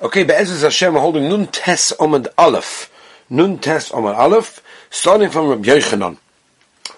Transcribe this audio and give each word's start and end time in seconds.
Okay, 0.00 0.22
Be'ezus 0.22 0.62
Hashem, 0.62 0.94
we're 0.94 1.00
holding 1.00 1.28
Nun 1.28 1.48
Tes 1.48 1.92
Omad 1.98 2.28
Aleph. 2.38 2.88
Nun 3.28 3.58
Tes 3.58 3.90
Omad 3.90 4.16
Aleph, 4.16 4.62
starting 4.90 5.28
from 5.28 5.48
Rabbi 5.48 5.64
Yochanan. 5.64 6.18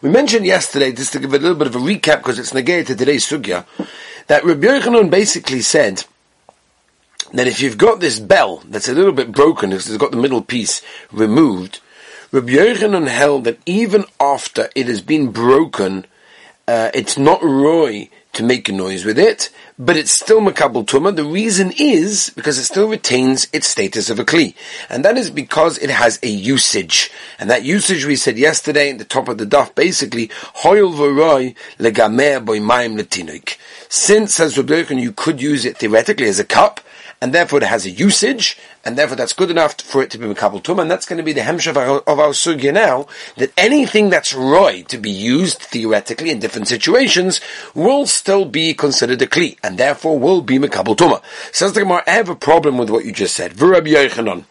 We 0.03 0.11
mentioned 0.11 0.45
yesterday, 0.45 0.92
just 0.92 1.14
to 1.14 1.18
give 1.18 1.32
a 1.32 1.38
little 1.38 1.56
bit 1.56 1.68
of 1.68 1.76
a 1.76 1.78
recap, 1.78 2.18
because 2.18 2.38
it's 2.38 2.52
negated 2.52 2.88
to 2.88 2.96
today's 2.96 3.26
sugya, 3.26 3.64
that 4.26 4.44
Rabbi 4.44 4.66
Yochanan 4.66 5.08
basically 5.08 5.62
said 5.62 6.04
that 7.32 7.46
if 7.46 7.62
you've 7.62 7.78
got 7.78 8.00
this 8.00 8.21
bell 8.21 8.63
that's 8.69 8.90
a 8.90 8.94
little 8.94 9.12
bit 9.12 9.32
broken, 9.32 9.71
because 9.71 9.88
it's 9.88 9.96
got 9.96 10.10
the 10.10 10.19
middle 10.19 10.42
piece 10.42 10.82
removed, 11.10 11.80
Rabbi 12.32 12.53
Yochanan 12.53 13.08
held 13.08 13.44
that 13.44 13.60
even 13.64 14.04
after 14.21 14.69
it 14.74 14.88
has 14.88 15.01
been 15.01 15.32
broken, 15.32 16.05
uh, 16.69 16.91
it's 16.92 17.16
not 17.16 17.42
roy 17.42 18.10
to 18.33 18.42
make 18.42 18.69
a 18.69 18.73
noise 18.73 19.05
with 19.05 19.19
it, 19.19 19.51
but 19.78 19.97
it's 19.97 20.12
still 20.12 20.41
makabel 20.41 20.84
tuma. 20.84 21.15
The 21.15 21.24
reason 21.24 21.73
is 21.79 22.30
because 22.37 22.59
it 22.59 22.65
still 22.65 22.88
retains 22.88 23.48
its 23.52 23.69
status 23.69 24.10
of 24.10 24.19
a 24.19 24.24
kli, 24.24 24.55
and 24.89 25.05
that 25.05 25.16
is 25.16 25.30
because 25.30 25.79
it 25.79 25.91
has 25.91 26.19
a 26.23 26.29
usage, 26.29 27.11
and 27.39 27.51
that 27.51 27.65
usage 27.65 28.05
we 28.05 28.16
said 28.16 28.39
yesterday 28.39 28.91
in 28.91 28.98
the 28.98 29.05
top 29.05 29.29
of 29.29 29.39
the 29.39 29.47
daf, 29.47 29.75
basically 29.75 30.29
hoyel 30.62 30.93
v'roy 30.93 31.55
legamer 31.79 32.45
boy 32.45 32.61
maim 32.61 32.97
letinoik. 32.97 33.56
Since 33.89 34.39
as 34.39 34.56
you 34.56 35.12
could 35.12 35.42
use 35.42 35.65
it 35.65 35.78
theoretically 35.78 36.28
as 36.28 36.39
a 36.39 36.45
cup, 36.45 36.81
and 37.20 37.34
therefore 37.34 37.59
it 37.59 37.66
has 37.66 37.84
a 37.84 37.91
usage, 37.91 38.56
and 38.84 38.97
therefore 38.97 39.16
that's 39.16 39.33
good 39.33 39.51
enough 39.51 39.80
for 39.80 40.02
it 40.02 40.11
to 40.11 40.19
be 40.19 40.27
Makabal 40.27 40.62
Tum, 40.62 40.80
and 40.80 40.91
that's 40.91 41.06
going 41.06 41.19
to 41.19 41.23
be 41.23 41.33
the 41.33 41.42
hemshav 41.42 41.70
of 41.70 41.77
our, 41.77 42.02
our 42.09 42.33
sugya 42.33 42.73
now, 42.73 43.06
that 43.37 43.52
anything 43.56 44.09
that's 44.09 44.34
roy 44.34 44.83
to 44.88 44.97
be 44.97 45.11
used 45.11 45.59
theoretically 45.59 46.30
in 46.30 46.38
different 46.38 46.69
situations 46.69 47.41
will 47.75 48.06
still 48.06 48.45
be 48.45 48.73
considered 48.73 49.20
a 49.23 49.27
kli, 49.27 49.59
and 49.62 49.77
therefore 49.77 50.19
will 50.19 50.41
be 50.41 50.59
Makabal 50.59 50.97
Tuma. 50.97 51.23
Says 51.52 51.75
the 51.75 51.80
Gemara, 51.80 52.02
I 52.06 52.12
have 52.12 52.28
a 52.28 52.37
problem 52.37 52.78
with 52.78 52.91
what 52.91 53.05
you 53.05 53.12
just 53.12 53.37
said. 53.37 53.52
V'Rabbi 53.52 53.95
Yochanan. 53.95 54.45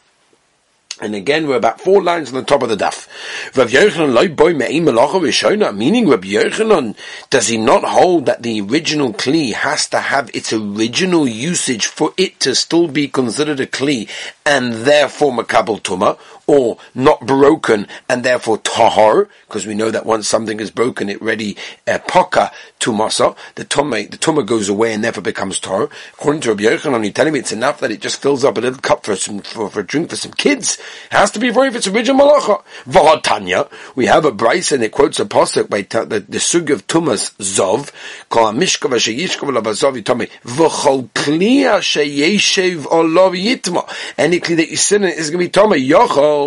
And 1.02 1.16
again, 1.16 1.48
we're 1.48 1.56
about 1.56 1.80
four 1.80 2.04
lines 2.04 2.30
on 2.30 2.36
the 2.36 2.44
top 2.44 2.62
of 2.62 2.68
the 2.68 2.76
daf. 2.76 3.08
Rav 3.56 3.72
Yochanan 3.72 4.36
boy 4.36 4.54
me'im 4.54 5.78
meaning 5.78 6.10
Rav 6.10 6.22
Yochanan, 6.22 6.96
does 7.30 7.48
he 7.48 7.58
not 7.58 7.86
hold 7.86 8.26
that 8.26 8.44
the 8.44 8.60
original 8.62 9.14
kli 9.14 9.54
has 9.54 9.88
to 9.90 10.00
have 10.00 10.30
its 10.34 10.52
original 10.52 11.26
usage 11.26 11.86
for 11.86 12.14
it 12.18 12.40
to 12.42 12.54
still 12.54 12.90
be 12.90 13.08
considered 13.08 13.62
a 13.62 13.66
kli, 13.66 14.10
and 14.46 14.74
therefore 14.74 15.32
makabel 15.32 15.82
tuma, 15.82 16.18
or 16.50 16.80
not 16.96 17.28
broken 17.28 17.86
and 18.10 18.24
therefore 18.24 18.58
tahar, 18.58 19.30
because 19.48 19.68
we 19.68 19.76
know 19.76 19.92
that 19.92 20.04
once 20.04 20.28
something 20.28 20.60
is 20.60 20.72
broken, 20.72 21.08
it 21.08 21.22
ready 21.22 21.56
uh, 21.88 22.00
poka 22.00 22.52
tumasa, 22.80 23.38
the 23.54 23.64
tuma, 23.64 24.10
the 24.10 24.18
tuma 24.18 24.44
goes 24.44 24.68
away 24.68 24.92
and 24.92 25.04
therefore 25.04 25.22
becomes 25.22 25.60
tahar. 25.60 25.90
According 26.14 26.42
to 26.42 26.50
Rabbi 26.50 26.64
Yochanan, 26.64 27.04
you're 27.04 27.14
telling 27.14 27.34
me 27.34 27.40
it's 27.40 27.52
enough 27.52 27.80
that 27.82 27.92
it 27.92 28.02
just 28.02 28.20
fills 28.20 28.44
up 28.44 28.58
a 28.58 28.62
little 28.62 28.80
cup 28.80 29.06
for 29.06 29.16
some 29.16 29.42
for, 29.42 29.70
for 29.70 29.82
a 29.82 29.86
drink 29.86 30.10
for 30.10 30.16
some 30.16 30.32
kids. 30.32 30.80
It 31.12 31.14
has 31.14 31.30
to 31.32 31.40
be 31.40 31.52
for 31.52 31.68
if 31.68 31.76
it's 31.76 31.88
original 31.88 32.26
malacha. 32.26 32.64
Vahatanya, 32.86 33.70
we 33.96 34.08
have 34.08 34.26
a 34.26 34.32
bryce 34.32 34.72
and 34.72 34.84
it 34.84 34.92
quotes 34.92 35.20
a 35.20 35.26
pasuk 35.26 35.70
by 35.70 35.84
ta- 35.84 36.06
the, 36.06 36.22
the 36.22 36.40
sug 36.40 36.72
of 36.72 36.88
tumas 36.88 37.36
zov, 37.38 37.92
kol 38.30 38.52
amishkav 38.52 38.90
sheyishkav 38.98 39.56
labazov 39.56 40.02
yitame 40.02 40.32
v'chol 40.42 41.10
kliya 41.10 41.78
sheyeshev 41.78 42.88
olav 42.88 43.34
yitma. 43.34 43.88
Any 44.18 44.40
kli 44.40 44.56
that 44.58 44.70
you 44.72 44.78
sit 44.78 45.04
in 45.04 45.10
is 45.10 45.30
going 45.30 45.46
to 45.46 45.46
be 45.46 45.50
tama 45.50 45.76
yochol 45.76 46.39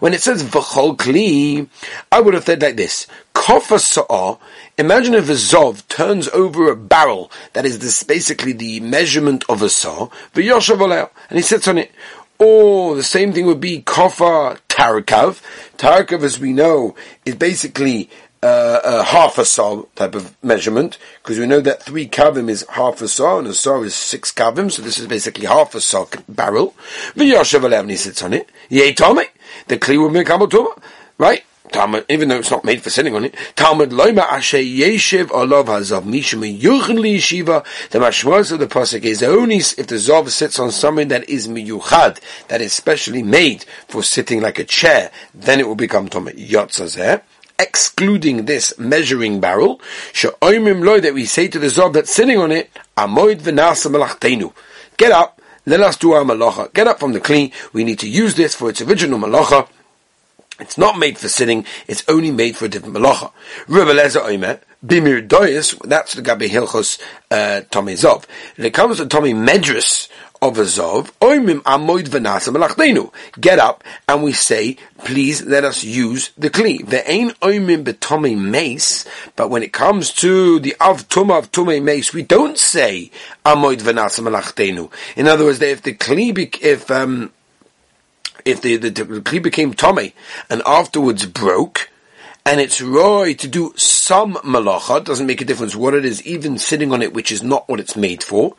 when 0.00 0.14
it 0.14 0.22
says 0.22 0.42
v'chol 0.42 0.96
kli, 0.96 1.68
I 2.10 2.20
would 2.20 2.34
have 2.34 2.44
said 2.44 2.62
like 2.62 2.76
this: 2.76 3.06
kofa 3.34 3.78
sa'ah. 3.78 4.38
Imagine 4.76 5.14
if 5.14 5.28
a 5.28 5.32
zov 5.32 5.86
turns 5.88 6.28
over 6.28 6.70
a 6.70 6.76
barrel 6.76 7.30
that 7.52 7.66
is 7.66 7.80
this 7.80 8.02
basically 8.02 8.52
the 8.52 8.80
measurement 8.80 9.44
of 9.48 9.62
a 9.62 9.68
saw, 9.68 10.08
v'yoshav 10.34 11.10
and 11.30 11.36
he 11.38 11.42
sits 11.42 11.68
on 11.68 11.78
it. 11.78 11.90
Or 12.38 12.94
the 12.94 13.02
same 13.02 13.32
thing 13.32 13.46
would 13.46 13.60
be 13.60 13.82
kofa 13.82 14.58
tarkav. 14.68 15.42
Tarkav, 15.76 16.22
as 16.22 16.38
we 16.38 16.52
know, 16.52 16.94
is 17.24 17.34
basically 17.34 18.08
uh, 18.48 18.80
uh, 18.84 19.04
half 19.04 19.36
a 19.38 19.44
saw 19.44 19.82
type 19.94 20.14
of 20.14 20.34
measurement, 20.42 20.96
because 21.22 21.38
we 21.38 21.46
know 21.46 21.60
that 21.60 21.82
three 21.82 22.08
kavim 22.08 22.48
is 22.48 22.64
half 22.70 23.02
a 23.02 23.08
saw, 23.08 23.38
and 23.38 23.48
a 23.48 23.54
saw 23.54 23.82
is 23.82 23.94
six 23.94 24.32
kavim, 24.32 24.72
so 24.72 24.80
this 24.80 24.98
is 24.98 25.06
basically 25.06 25.46
half 25.46 25.74
a 25.74 25.80
saw 25.80 26.06
barrel. 26.28 26.74
V'yoshev 27.14 27.98
sits 27.98 28.22
on 28.22 28.32
it. 28.32 28.48
Yei 28.70 28.92
the 28.92 29.76
kli 29.76 29.98
will 29.98 30.08
make 30.08 30.28
tuma, 30.28 30.82
right? 31.18 31.44
Talmud, 31.70 32.06
even 32.08 32.30
though 32.30 32.38
it's 32.38 32.50
not 32.50 32.64
made 32.64 32.80
for 32.80 32.88
sitting 32.88 33.14
on 33.14 33.26
it, 33.26 33.34
Talmud 33.54 33.90
loima 33.90 34.22
ashe 34.22 34.54
yeshiv 34.54 35.30
olav 35.30 35.66
hazav 35.66 36.04
mishum 36.04 36.58
yuchen 36.58 36.98
li 36.98 37.18
yeshiva. 37.18 37.64
The 37.90 37.98
mashmos 37.98 38.52
of 38.52 38.58
the 38.60 38.66
pasuk 38.66 39.02
is 39.02 39.22
only 39.22 39.56
if 39.56 39.86
the 39.86 39.96
zav 39.96 40.30
sits 40.30 40.58
on 40.58 40.70
something 40.70 41.08
that 41.08 41.28
is 41.28 41.46
miyuchad, 41.46 42.20
that 42.48 42.62
is 42.62 42.72
specially 42.72 43.22
made 43.22 43.64
for 43.86 44.02
sitting 44.02 44.40
like 44.40 44.58
a 44.58 44.64
chair, 44.64 45.10
then 45.34 45.60
it 45.60 45.68
will 45.68 45.74
become 45.74 46.08
tome 46.08 46.28
yotzazeh 46.28 47.20
excluding 47.58 48.44
this 48.44 48.78
measuring 48.78 49.40
barrel, 49.40 49.80
that 50.14 51.12
we 51.14 51.24
say 51.24 51.48
to 51.48 51.58
the 51.58 51.66
zob 51.66 51.92
that's 51.92 52.14
sitting 52.14 52.38
on 52.38 52.52
it, 52.52 52.70
amoid. 52.96 54.52
Get 54.96 55.12
up, 55.12 55.40
let 55.66 55.80
us 55.80 55.96
do 55.96 56.12
our 56.12 56.24
malacha. 56.24 56.72
Get 56.72 56.86
up 56.86 56.98
from 56.98 57.12
the 57.12 57.20
clean. 57.20 57.52
We 57.72 57.84
need 57.84 57.98
to 58.00 58.08
use 58.08 58.34
this 58.36 58.54
for 58.54 58.70
its 58.70 58.80
original 58.80 59.18
malacha. 59.18 59.68
It's 60.58 60.78
not 60.78 60.98
made 60.98 61.18
for 61.18 61.28
sitting, 61.28 61.64
it's 61.86 62.04
only 62.08 62.30
made 62.30 62.56
for 62.56 62.64
a 62.64 62.68
different 62.68 62.96
malacha. 62.96 63.32
Bimir 64.86 65.28
that's 65.82 66.14
the 66.14 66.22
Gabi 66.22 66.48
Hilchos 66.48 67.00
uh, 67.32 67.62
Tommy 67.70 67.94
Zov. 67.94 68.26
When 68.56 68.66
it 68.66 68.74
comes 68.74 68.98
to 68.98 69.06
Tommy 69.06 69.34
Medris, 69.34 70.08
of 70.40 70.58
a 70.58 70.62
zov, 70.62 71.10
oimim 71.20 71.60
amoid 71.62 72.08
v'nasa 72.08 72.54
melachdenu. 72.54 73.12
Get 73.40 73.58
up 73.58 73.82
and 74.08 74.22
we 74.22 74.32
say, 74.32 74.76
please 74.98 75.44
let 75.44 75.64
us 75.64 75.82
use 75.82 76.30
the 76.38 76.50
kli. 76.50 76.86
There 76.86 77.02
ain't 77.06 77.38
oimim 77.40 77.84
betome 77.84 78.38
mace, 78.38 79.06
but 79.36 79.50
when 79.50 79.62
it 79.62 79.72
comes 79.72 80.12
to 80.14 80.60
the 80.60 80.76
av 80.80 81.08
tuma 81.08 81.38
of 81.38 81.50
tume 81.50 81.82
mace, 81.82 82.12
we 82.12 82.22
don't 82.22 82.58
say 82.58 83.10
amoid 83.44 83.78
v'nasa 83.78 84.20
melachdenu. 84.20 84.90
In 85.16 85.26
other 85.26 85.44
words, 85.44 85.60
if 85.60 85.82
the 85.82 85.94
kli, 85.94 86.56
if 86.62 86.90
um, 86.90 87.32
if 88.48 88.60
the, 88.62 88.76
the, 88.76 88.90
the 88.90 89.04
kli 89.20 89.42
became 89.42 89.74
tomei 89.74 90.12
and 90.48 90.62
afterwards 90.64 91.26
broke, 91.26 91.90
and 92.46 92.60
it's 92.60 92.80
roy 92.80 93.34
to 93.34 93.46
do 93.46 93.74
some 93.76 94.34
malacha, 94.36 95.04
doesn't 95.04 95.26
make 95.26 95.42
a 95.42 95.44
difference 95.44 95.76
what 95.76 95.94
it 95.94 96.04
is, 96.04 96.24
even 96.26 96.56
sitting 96.56 96.92
on 96.92 97.02
it, 97.02 97.12
which 97.12 97.30
is 97.30 97.42
not 97.42 97.68
what 97.68 97.78
it's 97.78 97.94
made 97.94 98.22
for 98.22 98.56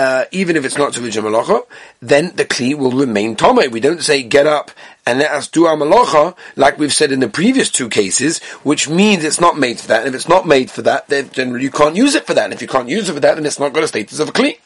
uh, 0.00 0.24
even 0.30 0.56
if 0.56 0.64
it's 0.64 0.78
not 0.78 0.94
to 0.94 1.00
malacha, 1.00 1.62
then 2.00 2.32
the 2.36 2.44
kli 2.46 2.74
will 2.74 2.92
remain 2.92 3.36
tome. 3.36 3.70
We 3.70 3.80
don't 3.80 4.02
say 4.02 4.22
get 4.22 4.46
up 4.46 4.70
and 5.06 5.18
let 5.18 5.30
us 5.30 5.48
do 5.48 5.66
our 5.66 5.76
malacha 5.76 6.36
like 6.56 6.78
we've 6.78 6.92
said 6.92 7.12
in 7.12 7.20
the 7.20 7.28
previous 7.28 7.70
two 7.70 7.88
cases, 7.88 8.38
which 8.62 8.88
means 8.88 9.24
it's 9.24 9.40
not 9.40 9.58
made 9.58 9.80
for 9.80 9.88
that. 9.88 10.00
And 10.00 10.08
if 10.08 10.14
it's 10.14 10.28
not 10.28 10.46
made 10.46 10.70
for 10.70 10.82
that, 10.82 11.08
then 11.08 11.30
generally 11.30 11.64
you 11.64 11.70
can't 11.70 11.96
use 11.96 12.14
it 12.14 12.26
for 12.26 12.34
that. 12.34 12.44
And 12.44 12.52
if 12.52 12.62
you 12.62 12.68
can't 12.68 12.88
use 12.88 13.08
it 13.08 13.14
for 13.14 13.20
that, 13.20 13.36
then 13.36 13.46
it's 13.46 13.58
not 13.58 13.72
got 13.72 13.84
a 13.84 13.88
status 13.88 14.20
of 14.20 14.28
a 14.28 14.32
kli. 14.32 14.58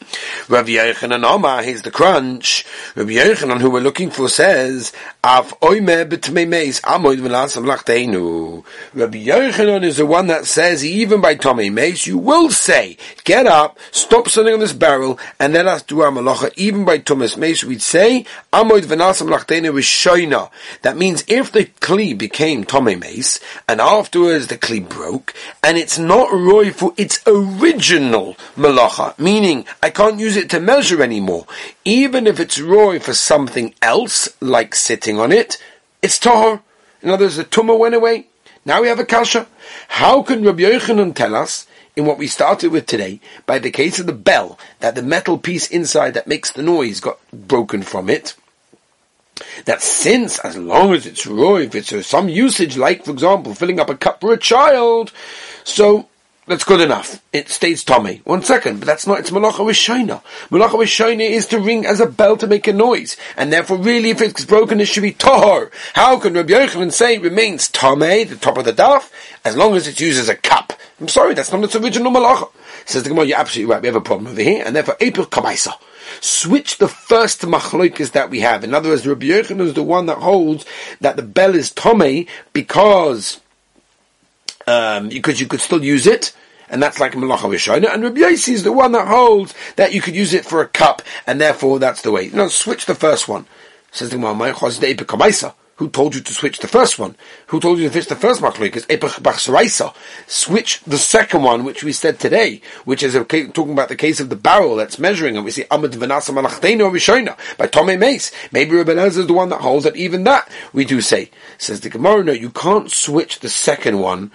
Rabbi 0.48 0.70
Yochanan 0.70 1.24
Omar, 1.24 1.62
here's 1.62 1.82
the 1.82 1.90
crunch. 1.90 2.64
Rabbi 2.94 3.12
Yochanan, 3.12 3.60
who 3.60 3.70
we're 3.70 3.80
looking 3.80 4.10
for, 4.10 4.28
says, 4.28 4.92
Av 5.22 5.54
v'lasam 5.60 7.64
lachteinu. 7.64 8.64
Rabbi 8.94 9.24
Yochanan 9.24 9.84
is 9.84 9.96
the 9.96 10.06
one 10.06 10.26
that 10.26 10.46
says, 10.46 10.84
even 10.84 11.20
by 11.20 11.34
tomei 11.34 11.72
meis, 11.72 12.06
you 12.06 12.18
will 12.18 12.50
say, 12.50 12.96
get 13.24 13.46
up, 13.46 13.78
stop 13.90 14.28
sitting 14.28 14.54
on 14.54 14.60
this 14.60 14.72
barrel, 14.72 15.18
and 15.38 15.52
let 15.52 15.66
us 15.66 15.82
do 15.82 16.00
our 16.00 16.10
malacha. 16.10 16.52
Even 16.56 16.84
by 16.84 16.98
Tumas 16.98 17.36
Mace, 17.36 17.64
we'd 17.64 17.82
say, 17.82 18.24
Amoid 18.52 18.82
v'nasam 18.82 19.28
lachtene 19.28 19.72
v'shoina. 20.24 20.50
That 20.82 20.96
means 20.96 21.24
if 21.28 21.52
the 21.52 21.66
kli 21.66 22.16
became 22.16 22.64
Tomei 22.64 22.98
Mace, 22.98 23.40
and 23.68 23.80
afterwards 23.80 24.46
the 24.46 24.58
kli 24.58 24.86
broke, 24.86 25.34
and 25.62 25.76
it's 25.76 25.98
not 25.98 26.32
roy 26.32 26.70
for 26.70 26.92
its 26.96 27.20
original 27.26 28.34
malacha, 28.56 29.18
meaning 29.18 29.66
I 29.82 29.90
can't 29.90 30.20
use 30.20 30.36
it 30.36 30.50
to 30.50 30.60
measure 30.60 31.02
anymore, 31.02 31.46
even 31.84 32.26
if 32.26 32.40
it's 32.40 32.60
roy 32.60 32.98
for 32.98 33.14
something 33.14 33.74
else, 33.82 34.28
like 34.40 34.74
sitting 34.74 35.18
on 35.18 35.32
it, 35.32 35.62
it's 36.02 36.18
tahor. 36.18 36.60
In 37.02 37.10
other 37.10 37.26
words, 37.26 37.36
the 37.36 37.44
tumah 37.44 37.78
went 37.78 37.94
away. 37.94 38.26
Now 38.64 38.80
we 38.80 38.88
have 38.88 38.98
a 38.98 39.04
kasha. 39.04 39.46
How 39.88 40.22
can 40.22 40.42
Rabbi 40.42 40.62
Yochanan 40.62 41.14
tell 41.14 41.34
us 41.34 41.66
in 41.96 42.06
what 42.06 42.18
we 42.18 42.26
started 42.26 42.72
with 42.72 42.86
today, 42.86 43.20
by 43.46 43.58
the 43.58 43.70
case 43.70 44.00
of 44.00 44.06
the 44.06 44.12
bell, 44.12 44.58
that 44.80 44.94
the 44.94 45.02
metal 45.02 45.38
piece 45.38 45.68
inside 45.68 46.14
that 46.14 46.26
makes 46.26 46.50
the 46.50 46.62
noise 46.62 46.98
got 46.98 47.18
broken 47.30 47.82
from 47.82 48.10
it, 48.10 48.34
that 49.64 49.82
since, 49.82 50.38
as 50.40 50.56
long 50.56 50.94
as 50.94 51.06
it's 51.06 51.26
raw, 51.26 51.56
if 51.56 51.74
it's 51.74 51.92
uh, 51.92 52.02
some 52.02 52.28
usage, 52.28 52.76
like, 52.76 53.04
for 53.04 53.10
example, 53.10 53.54
filling 53.54 53.80
up 53.80 53.90
a 53.90 53.96
cup 53.96 54.20
for 54.20 54.32
a 54.32 54.38
child, 54.38 55.12
so 55.64 56.08
that's 56.46 56.64
good 56.64 56.80
enough. 56.80 57.22
It 57.32 57.48
stays 57.48 57.84
Tommy. 57.84 58.20
One 58.24 58.42
second, 58.42 58.78
but 58.78 58.86
that's 58.86 59.06
not, 59.06 59.18
it's 59.18 59.30
Malacha 59.30 59.64
Rishona. 59.64 60.22
Malacha 60.50 60.78
Rishona 60.78 61.28
is 61.28 61.46
to 61.46 61.58
ring 61.58 61.86
as 61.86 62.00
a 62.00 62.06
bell 62.06 62.36
to 62.36 62.46
make 62.46 62.68
a 62.68 62.72
noise. 62.72 63.16
And 63.36 63.52
therefore, 63.52 63.78
really, 63.78 64.10
if 64.10 64.20
it's 64.20 64.44
broken, 64.44 64.80
it 64.80 64.86
should 64.86 65.02
be 65.02 65.12
Tahor. 65.12 65.70
How 65.94 66.18
can 66.18 66.34
Rabbi 66.34 66.52
Yochanan 66.52 66.92
say 66.92 67.16
it 67.16 67.22
remains 67.22 67.68
Tomei, 67.68 68.28
the 68.28 68.36
top 68.36 68.58
of 68.58 68.66
the 68.66 68.72
daf, 68.72 69.10
as 69.44 69.56
long 69.56 69.74
as 69.74 69.88
it's 69.88 70.00
used 70.00 70.20
as 70.20 70.28
a 70.28 70.36
cup? 70.36 70.63
I'm 71.04 71.08
sorry, 71.08 71.34
that's 71.34 71.52
not 71.52 71.62
its 71.62 71.76
original 71.76 72.10
Malacha. 72.10 72.50
Says 72.86 73.02
the 73.02 73.10
Gemara, 73.10 73.26
you're 73.26 73.38
absolutely 73.38 73.70
right, 73.70 73.82
we 73.82 73.88
have 73.88 73.94
a 73.94 74.00
problem 74.00 74.28
over 74.28 74.40
here, 74.40 74.62
and 74.64 74.74
therefore, 74.74 74.96
April 75.00 75.26
Kamaisa. 75.26 75.74
switch 76.22 76.78
the 76.78 76.88
first 76.88 77.42
machloikas 77.42 78.12
that 78.12 78.30
we 78.30 78.40
have. 78.40 78.64
In 78.64 78.72
other 78.72 78.88
words, 78.88 79.06
Rabbi 79.06 79.26
Yochanan 79.26 79.60
is 79.60 79.74
the 79.74 79.82
one 79.82 80.06
that 80.06 80.16
holds 80.16 80.64
that 81.02 81.16
the 81.16 81.22
bell 81.22 81.54
is 81.54 81.70
tome 81.70 82.24
because 82.54 83.42
um, 84.66 85.10
because 85.10 85.42
you 85.42 85.46
could 85.46 85.60
still 85.60 85.84
use 85.84 86.06
it, 86.06 86.34
and 86.70 86.82
that's 86.82 87.00
like 87.00 87.12
Malacha 87.12 87.50
Rishona. 87.50 87.92
And 87.92 88.02
Rabbi 88.02 88.20
Yossi 88.20 88.54
is 88.54 88.64
the 88.64 88.72
one 88.72 88.92
that 88.92 89.06
holds 89.06 89.52
that 89.76 89.92
you 89.92 90.00
could 90.00 90.16
use 90.16 90.32
it 90.32 90.46
for 90.46 90.62
a 90.62 90.68
cup, 90.68 91.02
and 91.26 91.38
therefore 91.38 91.78
that's 91.78 92.00
the 92.00 92.12
way. 92.12 92.30
No, 92.30 92.48
switch 92.48 92.86
the 92.86 92.94
first 92.94 93.28
one. 93.28 93.44
Says 93.92 94.08
the 94.08 94.16
Gemara, 94.16 94.34
who 95.76 95.88
told 95.88 96.14
you 96.14 96.20
to 96.20 96.32
switch 96.32 96.58
the 96.58 96.68
first 96.68 96.98
one? 96.98 97.16
Who 97.48 97.60
told 97.60 97.78
you 97.78 97.88
to 97.88 97.92
switch 97.92 98.06
the 98.06 98.16
first 98.16 98.40
machloikas? 98.40 98.86
Epech 98.86 99.20
bachsaraisa. 99.20 99.94
Switch 100.26 100.80
the 100.84 100.98
second 100.98 101.42
one, 101.42 101.64
which 101.64 101.82
we 101.82 101.92
said 101.92 102.20
today, 102.20 102.60
which 102.84 103.02
is 103.02 103.14
a, 103.14 103.24
talking 103.24 103.72
about 103.72 103.88
the 103.88 103.96
case 103.96 104.20
of 104.20 104.28
the 104.28 104.36
barrel 104.36 104.76
that's 104.76 104.98
measuring, 104.98 105.36
and 105.36 105.44
we 105.44 105.50
see 105.50 105.64
amad 105.64 105.92
v'nasa 105.92 106.30
malachtenu 106.30 106.90
rishona 106.90 107.36
by 107.56 107.66
Tomei 107.66 107.98
Mace. 107.98 108.30
Maybe 108.52 108.76
Rabbi 108.76 108.92
Elazar 108.92 109.18
is 109.18 109.26
the 109.26 109.32
one 109.32 109.48
that 109.48 109.60
holds 109.60 109.84
that 109.84 109.96
even 109.96 110.24
that 110.24 110.48
we 110.72 110.84
do 110.84 111.00
say. 111.00 111.30
Says 111.58 111.80
the 111.80 111.90
Gemara, 111.90 112.22
no, 112.22 112.32
you 112.32 112.50
can't 112.50 112.90
switch 112.90 113.40
the 113.40 113.48
second 113.48 113.98
one 113.98 114.30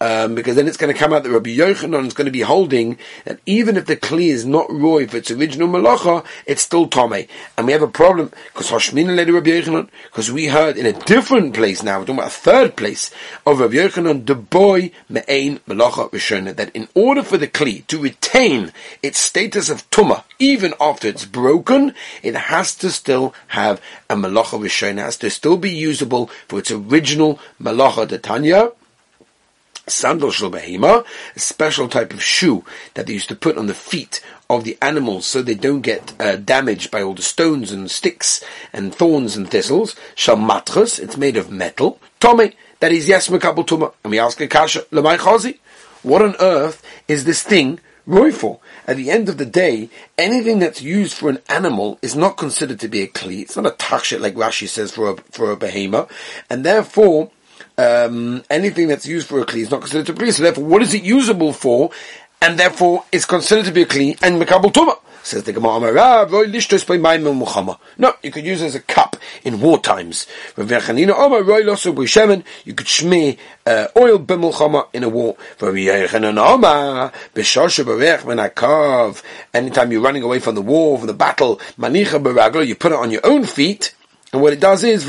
um, 0.00 0.34
because 0.34 0.56
then 0.56 0.68
it's 0.68 0.76
going 0.76 0.92
to 0.92 0.98
come 0.98 1.12
out 1.12 1.24
that 1.24 1.30
Rabbi 1.30 1.50
Yochanan 1.50 2.06
is 2.06 2.14
going 2.14 2.26
to 2.26 2.30
be 2.30 2.42
holding 2.42 2.98
that 3.24 3.40
even 3.46 3.76
if 3.76 3.86
the 3.86 3.96
kli 3.96 4.28
is 4.28 4.46
not 4.46 4.70
roy 4.70 5.06
for 5.06 5.16
its 5.16 5.30
original 5.30 5.68
malacha, 5.68 6.24
it's 6.46 6.62
still 6.62 6.86
tome. 6.86 7.26
And 7.56 7.66
we 7.66 7.72
have 7.72 7.82
a 7.82 7.88
problem 7.88 8.30
because 8.52 8.70
Hashmina 8.70 9.16
led 9.16 9.30
Rabbi 9.30 9.50
Yochanan 9.50 9.88
because 10.04 10.30
we 10.30 10.46
heard 10.46 10.76
in 10.76 10.86
a 10.86 10.92
different 10.92 11.54
place 11.54 11.82
now, 11.82 11.98
we're 11.98 12.06
talking 12.06 12.18
about 12.20 12.28
a 12.28 12.30
third 12.30 12.76
place 12.76 13.10
of 13.46 13.60
Rabbi 13.60 13.74
Yochanan, 13.74 14.26
the 14.26 14.34
boy 14.34 14.92
me'ain 15.08 15.58
malacha 15.68 16.10
rishona, 16.10 16.54
that 16.54 16.74
in 16.74 16.88
order 16.94 17.22
for 17.22 17.36
the 17.36 17.48
kli 17.48 17.86
to 17.88 18.00
retain 18.00 18.72
its 19.02 19.18
status 19.18 19.68
of 19.68 19.88
tuma, 19.90 20.24
even 20.38 20.74
after 20.80 21.08
it's 21.08 21.24
broken, 21.24 21.94
it 22.22 22.36
has 22.36 22.74
to 22.76 22.90
still 22.90 23.34
have 23.48 23.80
a 24.08 24.14
malacha 24.14 24.58
rishona, 24.60 24.98
has 24.98 25.16
to 25.16 25.30
still 25.30 25.56
be 25.56 25.70
usable 25.70 26.28
for 26.46 26.60
its 26.60 26.70
original 26.70 27.40
malacha, 27.60 28.08
the 28.08 28.18
Tanya, 28.18 28.70
sandal 29.90 30.30
shel 30.30 31.04
special 31.36 31.88
type 31.88 32.12
of 32.12 32.22
shoe 32.22 32.64
that 32.94 33.06
they 33.06 33.12
used 33.12 33.28
to 33.28 33.36
put 33.36 33.56
on 33.56 33.66
the 33.66 33.74
feet 33.74 34.20
of 34.50 34.64
the 34.64 34.78
animals 34.80 35.26
so 35.26 35.42
they 35.42 35.54
don't 35.54 35.82
get 35.82 36.14
uh, 36.20 36.36
damaged 36.36 36.90
by 36.90 37.02
all 37.02 37.14
the 37.14 37.22
stones 37.22 37.70
and 37.70 37.90
sticks 37.90 38.42
and 38.72 38.94
thorns 38.94 39.36
and 39.36 39.50
thistles. 39.50 39.94
Matras, 40.16 40.98
it's 40.98 41.16
made 41.16 41.36
of 41.36 41.50
metal. 41.50 42.00
Tommy, 42.20 42.56
that 42.80 42.92
is 42.92 43.08
yes 43.08 43.28
mekabel 43.28 43.66
tuma. 43.66 43.92
And 44.04 44.10
we 44.10 44.18
ask 44.18 44.40
a 44.40 44.46
kasha, 44.46 44.82
lemay 44.92 45.18
chazi, 45.18 45.58
what 46.02 46.22
on 46.22 46.34
earth 46.40 46.82
is 47.08 47.24
this 47.24 47.42
thing 47.42 47.80
roy 48.06 48.32
for? 48.32 48.60
At 48.86 48.96
the 48.96 49.10
end 49.10 49.28
of 49.28 49.36
the 49.36 49.44
day, 49.44 49.90
anything 50.16 50.60
that's 50.60 50.80
used 50.80 51.14
for 51.14 51.28
an 51.28 51.38
animal 51.48 51.98
is 52.00 52.16
not 52.16 52.38
considered 52.38 52.80
to 52.80 52.88
be 52.88 53.02
a 53.02 53.06
kli. 53.06 53.42
It's 53.42 53.56
not 53.56 53.66
a 53.66 53.70
tachshit 53.70 54.20
like 54.20 54.34
Rashi 54.34 54.66
says 54.66 54.92
for 54.92 55.10
a, 55.10 55.16
for 55.30 55.52
a 55.52 55.56
behema. 55.56 56.10
And 56.48 56.64
therefore, 56.64 57.30
um, 57.78 58.42
anything 58.50 58.88
that's 58.88 59.06
used 59.06 59.28
for 59.28 59.40
a 59.40 59.46
kli 59.46 59.60
is 59.60 59.70
not 59.70 59.80
considered 59.80 60.06
to 60.06 60.12
be 60.12 60.30
So 60.30 60.42
therefore, 60.42 60.64
what 60.64 60.82
is 60.82 60.92
it 60.92 61.04
usable 61.04 61.52
for? 61.52 61.90
And 62.42 62.58
therefore, 62.58 63.04
it's 63.10 63.24
considered 63.24 63.64
to 63.66 63.72
be 63.72 63.82
a 63.82 63.86
kli 63.86 64.18
and 64.22 64.42
mekabel 64.42 64.72
tuma. 64.72 64.98
Says 65.22 65.42
the 65.44 65.52
Gemara, 65.52 66.26
No, 67.98 68.14
you 68.22 68.30
could 68.30 68.46
use 68.46 68.62
it 68.62 68.66
as 68.66 68.74
a 68.74 68.80
cup 68.80 69.16
in 69.44 69.60
war 69.60 69.78
times. 69.78 70.26
You 70.56 70.64
could 70.64 70.78
shmee 72.86 73.38
uh, 73.66 73.88
oil 73.96 74.18
b'mulchama 74.18 74.86
in 74.94 75.04
a 75.04 75.08
war. 75.10 75.36
Anytime 79.52 79.92
you're 79.92 80.00
running 80.00 80.22
away 80.22 80.38
from 80.38 80.54
the 80.54 80.62
war, 80.62 80.96
from 80.96 81.06
the 81.08 81.12
battle, 81.12 81.60
you 82.64 82.74
put 82.74 82.92
it 82.92 82.98
on 82.98 83.10
your 83.10 83.26
own 83.26 83.44
feet. 83.44 83.94
And 84.32 84.42
what 84.42 84.52
it 84.52 84.60
does 84.60 84.84
is 84.84 85.06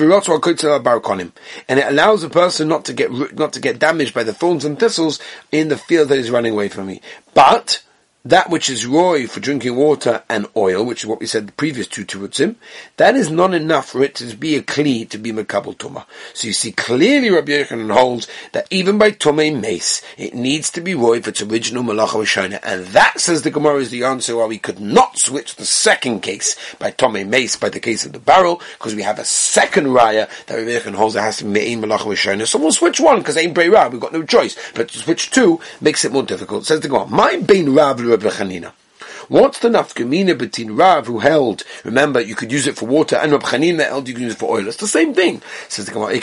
him, 1.20 1.34
and 1.68 1.78
it 1.80 1.88
allows 1.88 2.24
a 2.24 2.30
person 2.30 2.70
not 2.70 2.86
to 2.86 2.94
get 2.94 3.12
not 3.36 3.54
to 3.54 3.60
get 3.60 3.80
damaged 3.80 4.14
by 4.14 4.24
the 4.24 4.34
thorns 4.34 4.64
and 4.64 4.80
thistles 4.80 5.20
in 5.52 5.68
the 5.68 5.78
field 5.78 6.10
that 6.10 6.20
is 6.20 6.32
running 6.32 6.54
away 6.54 6.70
from 6.70 6.88
me. 6.88 7.02
But 7.34 7.84
that 8.26 8.50
which 8.50 8.70
is 8.70 8.86
roy 8.86 9.26
for 9.28 9.40
drinking 9.40 9.76
water 9.76 10.24
and 10.30 10.46
oil, 10.56 10.86
which 10.86 11.04
is 11.04 11.08
what 11.08 11.22
we 11.22 11.26
said 11.26 11.48
the 11.48 11.54
previous 11.54 11.88
two 11.88 12.06
terutzim, 12.06 12.56
that 12.98 13.16
is 13.16 13.30
not 13.30 13.54
enough 13.54 13.90
for 13.90 14.04
it 14.04 14.16
to 14.16 14.36
be 14.36 14.58
a 14.58 14.62
kli 14.62 15.08
to 15.10 15.18
be 15.18 15.32
makabel 15.32 15.76
tuma. 15.78 16.06
So 16.34 16.48
you 16.48 16.54
see 16.54 16.74
clearly 16.74 17.30
Rabbi 17.30 17.52
Yochanan 17.52 17.94
holds 17.94 18.28
that 18.52 18.68
even 18.70 18.98
by 18.98 19.12
tumah 19.12 19.58
mace, 19.60 20.02
it 20.18 20.34
needs 20.34 20.70
to 20.72 20.82
be 20.82 20.96
roy 20.96 21.22
for 21.22 21.30
its 21.30 21.42
original 21.42 21.84
malacha 21.84 22.20
rishona, 22.20 22.60
and 22.62 22.88
that 22.88 23.20
says 23.22 23.44
the 23.44 23.52
Gemara 23.52 23.78
is 23.78 23.90
the 23.90 24.04
answer 24.04 24.36
why 24.36 24.48
we 24.48 24.58
could 24.58 24.82
not 24.82 25.18
switch 25.18 25.56
the 25.56 25.66
second 25.66 26.20
case 26.20 26.58
by 26.78 26.92
tumah 26.92 27.26
mace 27.26 27.56
by 27.56 27.70
the 27.70 27.80
case 27.80 28.06
of 28.06 28.12
the 28.12 28.20
barrel, 28.20 28.62
because 28.78 28.96
we 28.96 29.02
have 29.02 29.20
a 29.20 29.26
second 29.26 29.86
raya 29.86 30.30
that 30.48 30.56
Rabbi 30.56 30.72
Yochanan 30.72 30.96
holds 30.96 31.14
that 31.14 31.22
has 31.22 31.38
to 31.38 31.46
be 31.46 31.76
malacha 31.76 32.00
rishona. 32.00 32.46
So 32.46 32.60
we'll 32.60 32.74
switch 32.74 33.00
one 33.00 33.20
because 33.20 33.38
ain't 33.38 33.56
breira, 33.56 33.90
we've 33.90 34.02
got 34.02 34.12
no 34.12 34.24
choice. 34.24 34.58
But 34.76 34.90
to 34.90 34.98
switch 34.98 35.32
two 35.32 35.62
makes 35.80 36.04
it 36.04 36.12
more 36.12 36.24
difficult. 36.24 36.66
Says 36.66 36.82
the 36.82 36.90
Gemara, 36.90 37.08
my 37.08 37.38
bein 37.38 37.74
rav 37.74 38.09
Chanina. 38.18 38.74
What's 39.28 39.60
the 39.60 39.70
nafkamina 39.70 40.38
between 40.38 40.72
Rav 40.72 41.08
who 41.08 41.20
held, 41.20 41.64
remember 41.84 42.20
you 42.20 42.36
could 42.36 42.52
use 42.52 42.66
it 42.68 42.76
for 42.76 42.88
water, 42.88 43.16
and 43.16 43.32
Rav 43.32 43.44
Chanina 43.44 43.86
held 43.86 44.08
you 44.08 44.14
can 44.14 44.24
use 44.24 44.34
it 44.34 44.40
for 44.40 44.58
oil? 44.58 44.68
It's 44.68 44.78
the 44.78 44.88
same 44.88 45.14
thing. 45.14 45.42
Says 45.68 45.86
the 45.86 45.92
Gemara, 45.92 46.16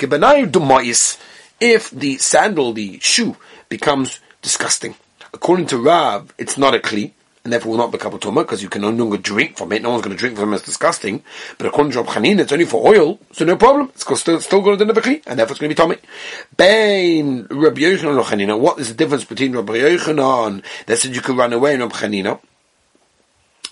if 1.58 1.90
the 1.90 2.18
sandal, 2.18 2.72
the 2.72 2.98
shoe, 3.00 3.36
becomes 3.68 4.20
disgusting. 4.42 4.96
According 5.32 5.66
to 5.68 5.78
Rav, 5.78 6.34
it's 6.38 6.58
not 6.58 6.74
a 6.74 6.78
kli, 6.78 7.12
and 7.46 7.52
therefore 7.52 7.70
will 7.70 7.78
not 7.78 7.92
become 7.92 8.12
a 8.12 8.18
tumah 8.18 8.42
because 8.42 8.60
you 8.60 8.68
can 8.68 8.82
no 8.82 8.90
longer 8.90 9.16
drink 9.16 9.56
from 9.56 9.70
it. 9.70 9.80
No 9.80 9.90
one's 9.90 10.02
going 10.02 10.16
to 10.16 10.18
drink 10.18 10.36
from 10.36 10.52
it. 10.52 10.56
It's 10.56 10.64
disgusting. 10.64 11.22
But 11.58 11.68
according 11.68 11.92
to 11.92 12.02
Rav 12.02 12.08
Chanin, 12.08 12.40
it's 12.40 12.50
only 12.50 12.64
for 12.64 12.84
oil, 12.84 13.20
so 13.30 13.44
no 13.44 13.54
problem. 13.54 13.90
It's 13.90 14.02
still, 14.18 14.40
still 14.40 14.62
going 14.62 14.76
to 14.76 14.84
the 14.84 14.92
nebekli, 14.92 15.22
and 15.28 15.38
therefore 15.38 15.52
it's 15.52 15.60
going 15.60 15.70
to 15.70 15.76
be 15.76 15.80
tummy. 15.80 15.96
Bain 16.56 17.46
Rabbi 17.48 17.82
Yochanan 17.82 18.20
Chanina. 18.24 18.58
What 18.58 18.80
is 18.80 18.88
the 18.88 18.94
difference 18.94 19.22
between 19.22 19.54
Rabbi 19.54 19.74
Yochanan 19.74 20.64
that 20.86 20.98
said 20.98 21.14
you 21.14 21.22
could 21.22 21.36
run 21.36 21.52
away 21.52 21.74
and 21.74 21.82
Rabbi 21.82 21.94
Chanina? 21.94 22.40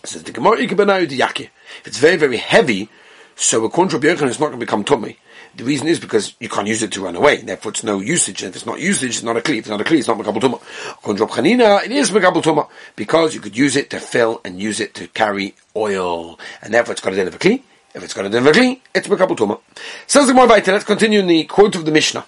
Says 0.05 0.23
the 0.23 0.31
Gemara, 0.31 0.59
If 0.61 1.51
it's 1.85 1.99
very 1.99 2.17
very 2.17 2.37
heavy, 2.37 2.89
so 3.35 3.65
according 3.65 3.91
to 3.91 3.97
Rabbi 3.97 4.21
Yochanan, 4.21 4.31
it's 4.31 4.39
not 4.39 4.51
going 4.51 4.61
to 4.61 4.67
become 4.67 4.85
tummy. 4.85 5.19
The 5.57 5.65
reason 5.65 5.87
is 5.87 6.01
because 6.01 6.35
you 6.41 6.49
can't 6.49 6.67
use 6.67 6.83
it 6.83 6.93
to 6.93 7.01
run 7.01 7.15
away. 7.15 7.37
Therefore, 7.37 7.71
it's 7.71 7.85
no 7.85 8.01
usage. 8.01 8.43
And 8.43 8.51
if 8.51 8.57
it's 8.57 8.67
not 8.67 8.81
usage, 8.81 9.11
it's 9.11 9.23
not 9.23 9.37
a 9.37 9.41
kli. 9.41 9.59
If 9.59 9.59
it's 9.61 9.69
not 9.69 9.81
a 9.81 9.85
kli, 9.85 9.99
it's 9.99 10.09
not 10.09 10.19
mekabel 10.19 10.41
tuma. 10.41 10.61
According 10.91 11.27
Chanina, 11.29 11.85
it 11.85 11.93
is 11.93 12.11
mekabel 12.11 12.43
tuma 12.43 12.69
because 12.97 13.35
you 13.35 13.41
could 13.41 13.57
use 13.57 13.77
it 13.77 13.91
to 13.91 14.01
fill 14.01 14.41
and 14.45 14.61
use 14.61 14.81
it 14.81 14.95
to 14.95 15.07
carry 15.09 15.55
oil, 15.77 16.39
and 16.61 16.75
therefore 16.75 16.93
it's 16.93 17.01
got 17.01 17.13
a 17.13 17.17
din 17.17 17.29
of 17.29 17.35
a 17.37 17.39
kli. 17.39 17.63
If 17.95 18.03
it's 18.03 18.15
got 18.15 18.27
a 18.27 18.29
din 18.29 18.45
of 18.45 18.47
a 18.47 18.59
kli, 18.59 18.81
it's 18.95 19.07
mekabel 19.07 19.37
tuma. 19.37 19.61
Says 20.07 20.27
the 20.27 20.33
Gemara 20.33 20.49
Let's 20.49 20.85
continue 20.85 21.21
in 21.21 21.29
the 21.29 21.45
quote 21.45 21.77
of 21.77 21.85
the 21.85 21.93
Mishnah. 21.93 22.27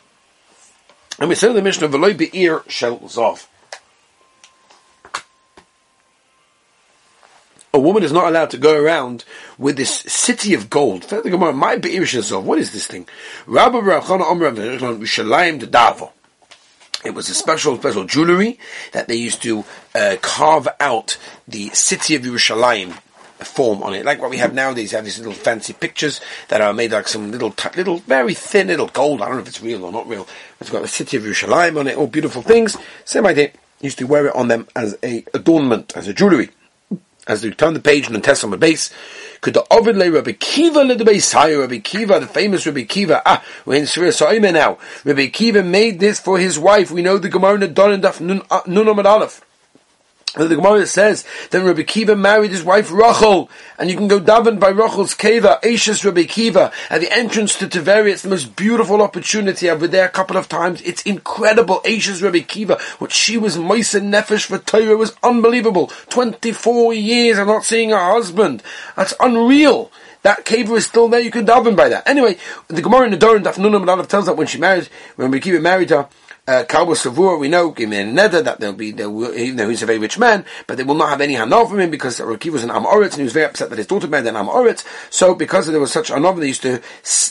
And 1.18 1.28
we 1.28 1.34
say 1.34 1.48
in 1.48 1.54
the 1.54 1.62
Mishnah, 1.62 1.88
"V'loy 1.88 2.16
be'ir 2.16 2.62
shel 2.68 2.98
zov." 3.00 3.46
A 7.76 7.78
woman 7.78 8.02
is 8.02 8.10
not 8.10 8.26
allowed 8.26 8.48
to 8.50 8.56
go 8.56 8.74
around 8.74 9.24
with 9.58 9.76
this 9.76 9.98
city 10.00 10.54
of 10.54 10.70
gold. 10.70 11.04
What 11.10 12.58
is 12.58 12.72
this 12.72 12.86
thing? 12.86 13.06
It 17.04 17.14
was 17.14 17.28
a 17.28 17.34
special, 17.34 17.76
special 17.76 18.04
jewelry 18.04 18.58
that 18.92 19.08
they 19.08 19.16
used 19.16 19.42
to 19.42 19.64
uh, 19.94 20.16
carve 20.22 20.68
out 20.80 21.18
the 21.46 21.68
city 21.68 22.14
of 22.14 22.22
Yerushalayim 22.22 22.92
form 23.44 23.82
on 23.82 23.92
it, 23.92 24.06
like 24.06 24.22
what 24.22 24.30
we 24.30 24.38
have 24.38 24.54
nowadays. 24.54 24.92
You 24.92 24.96
have 24.96 25.04
these 25.04 25.18
little 25.18 25.34
fancy 25.34 25.74
pictures 25.74 26.22
that 26.48 26.62
are 26.62 26.72
made 26.72 26.92
like 26.92 27.08
some 27.08 27.30
little, 27.30 27.54
little, 27.76 27.98
very 27.98 28.32
thin 28.32 28.68
little 28.68 28.88
gold. 28.88 29.20
I 29.20 29.26
don't 29.26 29.34
know 29.34 29.42
if 29.42 29.48
it's 29.48 29.60
real 29.60 29.84
or 29.84 29.92
not 29.92 30.08
real. 30.08 30.26
It's 30.62 30.70
got 30.70 30.80
the 30.80 30.88
city 30.88 31.18
of 31.18 31.24
Yerushalayim 31.24 31.78
on 31.78 31.88
it, 31.88 31.98
all 31.98 32.06
beautiful 32.06 32.40
things. 32.40 32.78
Same 33.04 33.26
idea. 33.26 33.50
Used 33.82 33.98
to 33.98 34.06
wear 34.06 34.28
it 34.28 34.34
on 34.34 34.48
them 34.48 34.66
as 34.74 34.96
a 35.02 35.22
adornment, 35.34 35.94
as 35.94 36.08
a 36.08 36.14
jewelry 36.14 36.48
as 37.26 37.44
we 37.44 37.50
turn 37.52 37.74
the 37.74 37.80
page 37.80 38.06
on 38.06 38.12
the 38.14 38.56
base, 38.58 38.92
could 39.40 39.54
the 39.54 39.66
Ovid 39.70 39.96
lay 39.96 40.10
Rabbi 40.10 40.32
Kiva 40.32 40.82
le 40.82 40.94
the 40.94 41.04
base 41.04 41.30
higher 41.32 41.60
Rabbi 41.60 41.78
Kiva, 41.78 42.20
the 42.20 42.26
famous 42.26 42.66
Rabbi 42.66 42.82
Kiva. 42.82 43.22
Ah, 43.24 43.44
we're 43.64 43.76
in 43.76 43.86
Sri 43.86 44.10
Soime 44.10 44.52
now. 44.52 44.78
Rabbi 45.04 45.28
Kiva 45.28 45.62
made 45.62 46.00
this 46.00 46.18
for 46.18 46.38
his 46.38 46.58
wife. 46.58 46.90
We 46.90 47.02
know 47.02 47.18
the 47.18 47.28
Gemara 47.28 47.66
Don 47.68 47.92
and 47.92 48.02
Daf 48.02 48.20
Nun 48.20 48.40
Amad 48.40 49.04
Aleph 49.04 49.45
the 50.34 50.56
Gemara 50.56 50.86
says 50.86 51.24
that 51.50 51.62
Rabbi 51.62 51.82
Kiva 51.82 52.14
married 52.14 52.50
his 52.50 52.62
wife 52.62 52.92
Rachel, 52.92 53.48
and 53.78 53.88
you 53.88 53.96
can 53.96 54.06
go 54.06 54.20
daven 54.20 54.60
by 54.60 54.68
Rachel's 54.68 55.14
Keva, 55.14 55.64
Ashes 55.64 56.04
Rabbi 56.04 56.24
Kiva, 56.24 56.70
at 56.90 57.00
the 57.00 57.10
entrance 57.10 57.56
to 57.58 57.66
Tiberia. 57.66 58.12
It's 58.12 58.22
the 58.22 58.28
most 58.28 58.54
beautiful 58.54 59.00
opportunity. 59.00 59.70
I've 59.70 59.80
been 59.80 59.92
there 59.92 60.04
a 60.04 60.10
couple 60.10 60.36
of 60.36 60.48
times. 60.48 60.82
It's 60.82 61.02
incredible. 61.02 61.80
Ashes 61.86 62.22
Rabbi 62.22 62.40
Kiva, 62.40 62.78
what 62.98 63.12
she 63.12 63.38
was 63.38 63.56
Moisa 63.56 64.00
Nefesh 64.00 64.46
for 64.46 64.58
Torah 64.58 64.96
was 64.96 65.16
unbelievable. 65.22 65.86
24 66.10 66.92
years 66.92 67.38
of 67.38 67.46
not 67.46 67.64
seeing 67.64 67.90
her 67.90 68.12
husband. 68.12 68.62
That's 68.94 69.14
unreal. 69.18 69.90
That 70.20 70.44
cave 70.44 70.70
is 70.72 70.84
still 70.84 71.08
there. 71.08 71.20
You 71.20 71.30
can 71.30 71.46
daven 71.46 71.76
by 71.76 71.88
that. 71.88 72.06
Anyway, 72.06 72.36
the 72.68 72.82
Gemara 72.82 73.06
in 73.06 73.12
the 73.12 73.16
Doran 73.16 73.44
Daf 73.44 73.54
Nunam 73.54 74.06
tells 74.06 74.26
that 74.26 74.36
when 74.36 74.48
she 74.48 74.58
married, 74.58 74.88
when 75.14 75.30
Rabbi 75.30 75.40
Kiva 75.40 75.60
married 75.60 75.90
her, 75.90 76.08
uh, 76.48 76.64
Kalba 76.64 76.92
Savua, 76.92 77.38
we 77.38 77.48
know, 77.48 77.70
give 77.70 77.88
me 77.88 77.98
a 77.98 78.04
nether 78.04 78.40
that 78.40 78.60
there'll 78.60 78.74
be, 78.74 78.92
there 78.92 79.10
will, 79.10 79.34
even 79.34 79.56
though 79.56 79.68
he's 79.68 79.82
a 79.82 79.86
very 79.86 79.98
rich 79.98 80.18
man, 80.18 80.44
but 80.66 80.76
they 80.76 80.84
will 80.84 80.94
not 80.94 81.08
have 81.08 81.20
any 81.20 81.34
hanal 81.34 81.68
from 81.68 81.80
him 81.80 81.90
because 81.90 82.20
Rakiv 82.20 82.52
was 82.52 82.62
an 82.62 82.70
Amoritz 82.70 83.12
and 83.12 83.16
he 83.16 83.22
was 83.24 83.32
very 83.32 83.46
upset 83.46 83.70
that 83.70 83.78
his 83.78 83.88
daughter 83.88 84.06
married 84.06 84.26
an 84.26 84.36
Amoritz. 84.36 84.84
So 85.10 85.34
because 85.34 85.66
there 85.66 85.80
was 85.80 85.92
such 85.92 86.10
a 86.10 86.34
they 86.36 86.46
used 86.46 86.62
to, 86.62 86.80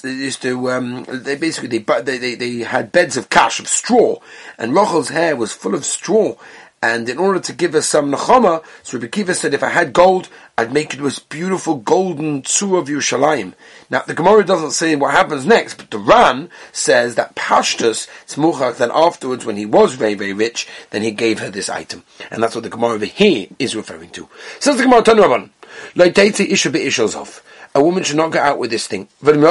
they 0.03 0.11
used 0.11 0.41
to, 0.41 0.71
um, 0.71 1.05
they 1.07 1.35
basically, 1.35 1.77
they, 1.77 2.01
they, 2.01 2.17
they, 2.17 2.35
they 2.35 2.57
had 2.59 2.91
beds 2.91 3.15
of 3.15 3.29
cash, 3.29 3.59
of 3.59 3.67
straw, 3.67 4.17
and 4.57 4.73
Rachel's 4.73 5.09
hair 5.09 5.35
was 5.35 5.53
full 5.53 5.75
of 5.75 5.85
straw, 5.85 6.35
and 6.81 7.09
in 7.09 7.17
order 7.17 7.39
to 7.39 7.53
give 7.53 7.73
us 7.73 7.87
some 7.89 8.11
nechama, 8.11 8.63
so 8.83 8.97
Rabbi 8.97 9.07
Kiva 9.07 9.33
said, 9.33 9.53
if 9.53 9.63
I 9.63 9.69
had 9.69 9.93
gold, 9.93 10.29
I'd 10.57 10.71
make 10.71 10.93
it 10.93 11.01
this 11.01 11.19
beautiful 11.19 11.75
golden 11.75 12.41
tzur 12.41 12.79
of 12.79 12.87
Yerushalayim. 12.87 13.55
Now, 13.89 14.03
the 14.03 14.13
Gemara 14.13 14.45
doesn't 14.45 14.71
say 14.71 14.95
what 14.95 15.11
happens 15.11 15.45
next, 15.45 15.73
but 15.73 15.91
the 15.91 15.97
Ran 15.97 16.49
says 16.71 17.15
that 17.15 17.35
Pashtus, 17.35 18.07
Smuchach, 18.25 18.77
that 18.77 18.89
afterwards, 18.91 19.43
when 19.45 19.57
he 19.57 19.65
was 19.65 19.95
very, 19.95 20.13
very 20.13 20.31
rich, 20.31 20.65
then 20.91 21.01
he 21.01 21.11
gave 21.11 21.39
her 21.39 21.49
this 21.49 21.67
item. 21.67 22.05
And 22.31 22.41
that's 22.41 22.55
what 22.55 22.63
the 22.63 22.69
Gemara 22.69 22.93
over 22.93 23.05
here 23.05 23.47
is 23.59 23.75
referring 23.75 24.11
to. 24.11 24.29
Says 24.61 24.77
the 24.77 24.83
Gemara, 24.83 25.01
Tanu 25.01 25.23
Rabban, 25.23 25.49
Leiteitze 25.93 26.47
Isha 26.49 26.69
Be'ishazov. 26.69 27.41
A 27.73 27.83
woman 27.83 28.03
should 28.05 28.15
not 28.15 28.31
go 28.31 28.39
out 28.39 28.57
with 28.57 28.69
this 28.69 28.87
thing. 28.87 29.09
She's. 29.21 29.43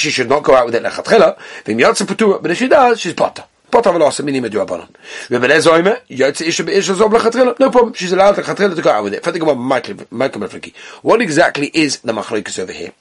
She 0.00 0.10
should 0.10 0.28
not 0.28 0.42
go 0.42 0.56
out 0.56 0.66
with 0.66 0.74
it. 0.74 0.82
But 2.42 2.50
if 2.50 2.58
she 2.58 2.66
does, 2.66 3.00
she's 3.00 3.14
potter. 3.72 3.90
Potter 3.90 3.98
v'losa 3.98 4.24
minim 4.24 4.44
eduabanon. 4.44 4.88
Rebbe 5.30 5.48
Lezer 5.48 5.72
oime, 5.72 6.00
yotze 6.08 6.46
isha 6.46 6.62
be'isha 6.62 6.94
zob 6.94 7.12
lechatchila. 7.12 7.58
No 7.58 7.70
problem. 7.70 7.94
She's 7.94 8.12
allowed 8.12 8.36
lechatchila 8.36 8.76
to 8.76 8.82
go 8.82 8.90
out 8.90 9.04
with 9.04 9.14
it. 9.14 9.24
Think 9.24 9.42
about 9.42 9.54
Michael 9.54 9.94
Mefriki. 10.40 10.74
What 11.02 11.20
exactly 11.20 11.70
is 11.74 11.98
the 12.00 12.12
machloikas 12.12 12.58
over 12.58 12.72
here? 12.72 12.92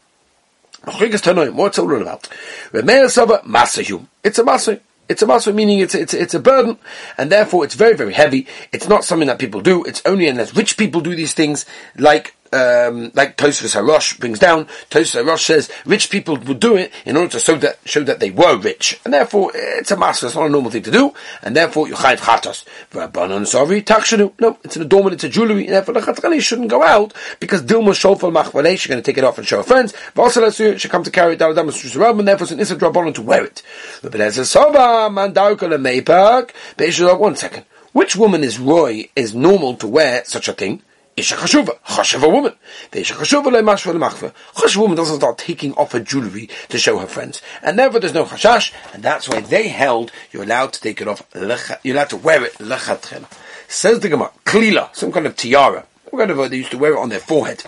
Machloikas 0.86 1.22
tanoim. 1.22 1.54
What's 1.54 1.78
it 1.78 1.82
all 1.82 2.02
about? 2.02 2.28
Rebbe 2.72 2.86
Meir 2.86 3.10
sava 3.10 3.42
masahum. 3.46 4.08
It's 4.24 4.40
a 4.40 4.44
masah. 4.44 4.80
It's 5.10 5.22
a 5.22 5.28
muscle, 5.28 5.52
meaning 5.52 5.80
it's, 5.80 5.94
it's, 5.94 6.14
it's 6.14 6.34
a 6.34 6.40
burden, 6.40 6.78
and 7.18 7.30
therefore 7.30 7.66
it's 7.66 7.76
very, 7.76 7.96
very 7.98 8.14
heavy. 8.14 8.48
It's 8.72 8.88
not 8.88 9.04
something 9.04 9.28
that 9.28 9.40
people 9.40 9.60
do. 9.60 9.84
It's 9.84 10.02
only 10.06 10.26
unless 10.30 10.56
rich 10.56 10.78
people 10.78 11.02
do 11.02 11.14
these 11.14 11.34
things, 11.34 11.66
like 11.98 12.34
um, 12.54 13.12
like 13.14 13.38
Tosfos 13.38 13.76
Harosh 13.76 14.20
brings 14.20 14.40
down, 14.40 14.66
Tosfos 14.90 15.24
Harosh 15.24 15.46
says 15.46 15.72
rich 15.86 16.10
people 16.10 16.38
would 16.38 16.60
do 16.60 16.76
it 16.76 16.92
in 17.06 17.18
order 17.18 17.30
to 17.30 17.40
show 17.40 17.56
that 17.58 17.80
show 17.86 18.04
that 18.04 18.20
they 18.20 18.30
were 18.30 18.58
rich, 18.58 19.00
and 19.06 19.14
therefore 19.14 19.52
it's 19.54 19.92
a 19.92 19.98
master. 19.98 20.28
It's 20.28 20.36
not 20.36 20.48
a 20.48 20.50
normal 20.50 20.72
thing 20.72 20.84
to 20.84 20.92
do, 20.92 21.14
and 21.42 21.56
therefore 21.56 21.88
you 21.88 21.96
chayiv 21.96 22.18
chatos. 22.18 22.66
Rabbanon 22.92 23.48
sorry 23.48 23.82
takshenu. 23.82 24.34
No, 24.40 24.58
it's 24.64 24.76
an 24.76 24.82
adornment. 24.82 25.14
It's 25.16 25.24
a 25.24 25.30
jewelry, 25.30 25.66
and 25.66 25.74
therefore 25.74 25.94
the 25.94 26.02
chatzkani 26.02 26.42
shouldn't 26.42 26.70
go 26.70 26.84
out 26.84 27.14
because 27.40 27.62
dilma 27.62 27.92
shofal 27.92 28.32
machvalei. 28.32 28.78
She's 28.78 28.88
going 28.88 29.02
to 29.02 29.06
take 29.06 29.18
it 29.18 29.24
off 29.24 29.38
and 29.38 29.48
show 29.48 29.58
her 29.58 29.64
friends. 29.64 29.94
V'asalasu 30.16 30.80
she 30.80 30.90
come 30.90 31.04
to 31.04 31.12
carry 31.12 31.34
it 31.34 31.40
down 31.40 31.56
the 31.56 31.62
and 31.62 32.28
therefore 32.28 32.44
it's 32.46 32.52
an 32.52 32.60
issa 32.60 32.76
rabbanon 32.76 33.16
to 33.16 33.22
wear 33.22 33.46
it. 33.46 33.64
But 34.02 34.12
there's 34.14 34.38
a 34.38 34.42
sova 34.42 35.10
mandarka 35.10 35.68
lemeipak. 35.70 37.20
One 37.20 37.36
second. 37.36 37.66
Which 37.94 38.16
woman 38.16 38.44
is 38.44 38.58
roy 38.58 39.10
is 39.16 39.36
normal 39.36 39.76
to 39.76 39.88
wear 39.88 40.24
such 40.26 40.48
a 40.48 40.54
thing? 40.54 40.82
Isha 41.18 41.36
chashuva, 41.36 41.78
chashuva 41.80 42.32
woman. 42.32 42.54
The 42.92 43.02
isha 43.02 43.14
chashuva 43.16 43.52
le 43.52 43.62
mashva 43.62 43.94
le. 43.94 44.00
Chashuva 44.00 44.82
woman 44.82 44.98
doesn't 44.98 45.18
start 45.18 45.38
taking 45.38 45.74
off 45.74 45.92
her 45.92 46.00
jewelry 46.00 46.50
to 46.70 46.78
show 46.78 46.98
her 47.00 47.08
friends, 47.08 47.42
and 47.62 47.78
therefore 47.78 48.00
there's 48.00 48.14
no 48.14 48.26
chashash, 48.26 48.74
and 48.94 49.04
that's 49.04 49.28
why 49.28 49.42
they 49.42 49.68
held 49.68 50.12
you're 50.32 50.44
allowed 50.44 50.74
to 50.74 50.82
take 50.82 51.02
it 51.02 51.08
off. 51.08 51.24
You're 51.36 51.96
allowed 51.96 52.10
to 52.10 52.18
wear 52.18 52.44
it 52.46 52.54
lechatchila. 52.56 53.28
Says 53.68 54.00
the 54.00 54.10
Gemara, 54.10 54.32
klila, 54.46 54.96
some 54.96 55.12
kind 55.12 55.26
of 55.26 55.36
tiara. 55.36 55.86
Whatever 56.12 56.44
uh, 56.44 56.48
they 56.48 56.58
used 56.58 56.72
to 56.72 56.78
wear 56.78 56.94
it 56.94 57.00
on 57.00 57.10
their 57.10 57.20
forehead. 57.20 57.64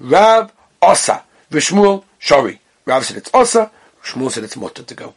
Rav 0.00 0.52
osa, 0.82 1.22
v'shmuel 1.50 2.04
shori. 2.20 2.58
Rav 2.86 3.04
said 3.04 3.16
it's 3.16 3.30
osa, 3.32 3.70
Shmuel 4.02 4.30
said 4.30 4.44
it's 4.44 4.56
mutter 4.56 4.82
to 4.82 4.94
go. 4.94 5.14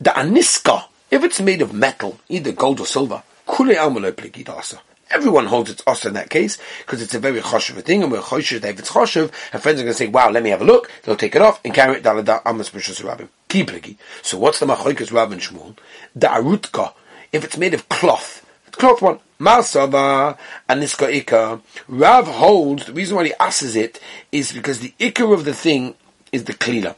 The 0.00 0.10
aniska, 0.10 0.84
if 1.10 1.22
it's 1.22 1.40
made 1.40 1.62
of 1.62 1.72
metal, 1.72 2.18
either 2.28 2.52
gold 2.52 2.80
or 2.80 2.86
silver, 2.86 3.22
kule 3.46 3.74
almalo 3.74 4.12
pligid 4.12 4.48
asa. 4.48 4.80
Everyone 5.10 5.46
holds 5.46 5.70
it's 5.70 5.82
us 5.86 6.04
in 6.04 6.14
that 6.14 6.30
case 6.30 6.58
because 6.78 7.00
it's 7.00 7.14
a 7.14 7.20
very 7.20 7.40
choshev 7.40 7.80
thing, 7.82 8.02
and 8.02 8.10
we're 8.10 8.20
choshev 8.20 8.64
if 8.64 8.78
it's 8.78 8.90
choshev, 8.90 9.32
her 9.52 9.58
friends 9.58 9.80
are 9.80 9.84
going 9.84 9.92
to 9.92 9.98
say, 9.98 10.08
"Wow, 10.08 10.30
let 10.30 10.42
me 10.42 10.50
have 10.50 10.62
a 10.62 10.64
look." 10.64 10.90
They'll 11.02 11.16
take 11.16 11.36
it 11.36 11.42
off 11.42 11.60
and 11.64 11.72
carry 11.72 11.98
it 11.98 12.02
the 12.02 12.42
amas. 12.44 12.70
Kipligi. 12.70 13.96
So 14.22 14.36
what's 14.38 14.58
the 14.58 14.66
machoikas 14.66 15.12
rabbin 15.12 15.38
shmuel? 15.38 15.76
The 16.14 16.26
arutka. 16.26 16.92
If 17.32 17.44
it's 17.44 17.56
made 17.56 17.74
of 17.74 17.88
cloth, 17.88 18.44
cloth 18.72 19.00
one. 19.00 19.20
Masava 19.38 20.38
and 20.68 20.82
niska 20.82 21.22
ikar. 21.22 21.60
Rav 21.88 22.26
holds 22.26 22.86
the 22.86 22.92
reason 22.92 23.16
why 23.16 23.26
he 23.26 23.34
asks 23.34 23.74
it 23.76 24.00
is 24.32 24.52
because 24.52 24.80
the 24.80 24.94
ikar 24.98 25.32
of 25.32 25.44
the 25.44 25.54
thing 25.54 25.94
is 26.32 26.44
the 26.44 26.54
klila. 26.54 26.96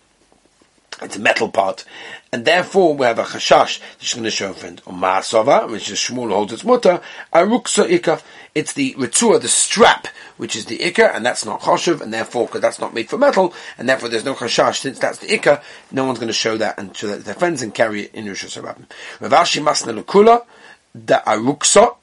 It's 1.03 1.17
a 1.17 1.21
metal 1.21 1.49
part. 1.49 1.85
And 2.33 2.45
therefore 2.45 2.95
we 2.95 3.07
have 3.07 3.19
a 3.19 3.25
chashash 3.25 3.81
she's 3.99 4.15
going 4.15 4.25
to 4.25 4.31
show 4.31 4.51
a 4.51 4.55
friend. 4.55 4.83
Or 4.87 4.93
ma'asava, 4.93 5.71
which 5.71 5.91
is 5.91 5.99
Shmuel 5.99 6.33
holds 6.33 6.53
its 6.53 6.65
mutter, 6.65 7.01
aruksa 7.33 7.89
ikka. 7.89 8.23
It's 8.55 8.73
the 8.73 8.95
ritzua, 8.95 9.41
the 9.41 9.49
strap, 9.49 10.09
which 10.37 10.57
is 10.57 10.67
the 10.67 10.79
ikka, 10.79 11.15
and 11.15 11.25
that's 11.25 11.45
not 11.45 11.61
choshev, 11.61 12.01
and 12.01 12.13
therefore, 12.13 12.47
because 12.47 12.61
that's 12.61 12.81
not 12.81 12.95
made 12.95 13.09
for 13.09 13.19
metal, 13.19 13.55
and 13.77 13.89
therefore 13.89 14.09
there's 14.09 14.25
no 14.25 14.35
chashash, 14.35 14.81
since 14.81 14.99
that's 14.99 15.19
the 15.19 15.29
ikka, 15.29 15.63
no 15.93 16.05
one's 16.05 16.19
going 16.19 16.29
to 16.29 16.33
show 16.33 16.57
that 16.57 16.79
and 16.79 16.97
show 16.97 17.07
that 17.07 17.19
to 17.19 17.23
their 17.23 17.35
friends 17.35 17.63
and 17.63 17.75
carry 17.75 18.03
it 18.03 18.15
in 18.15 18.27
Rosh 18.27 18.45
Hashanah. 18.45 18.87
Ravashi 19.21 19.63
masna 19.63 20.03
lukula, 20.03 20.45
the 20.95 21.23
aruksa, 21.27 21.97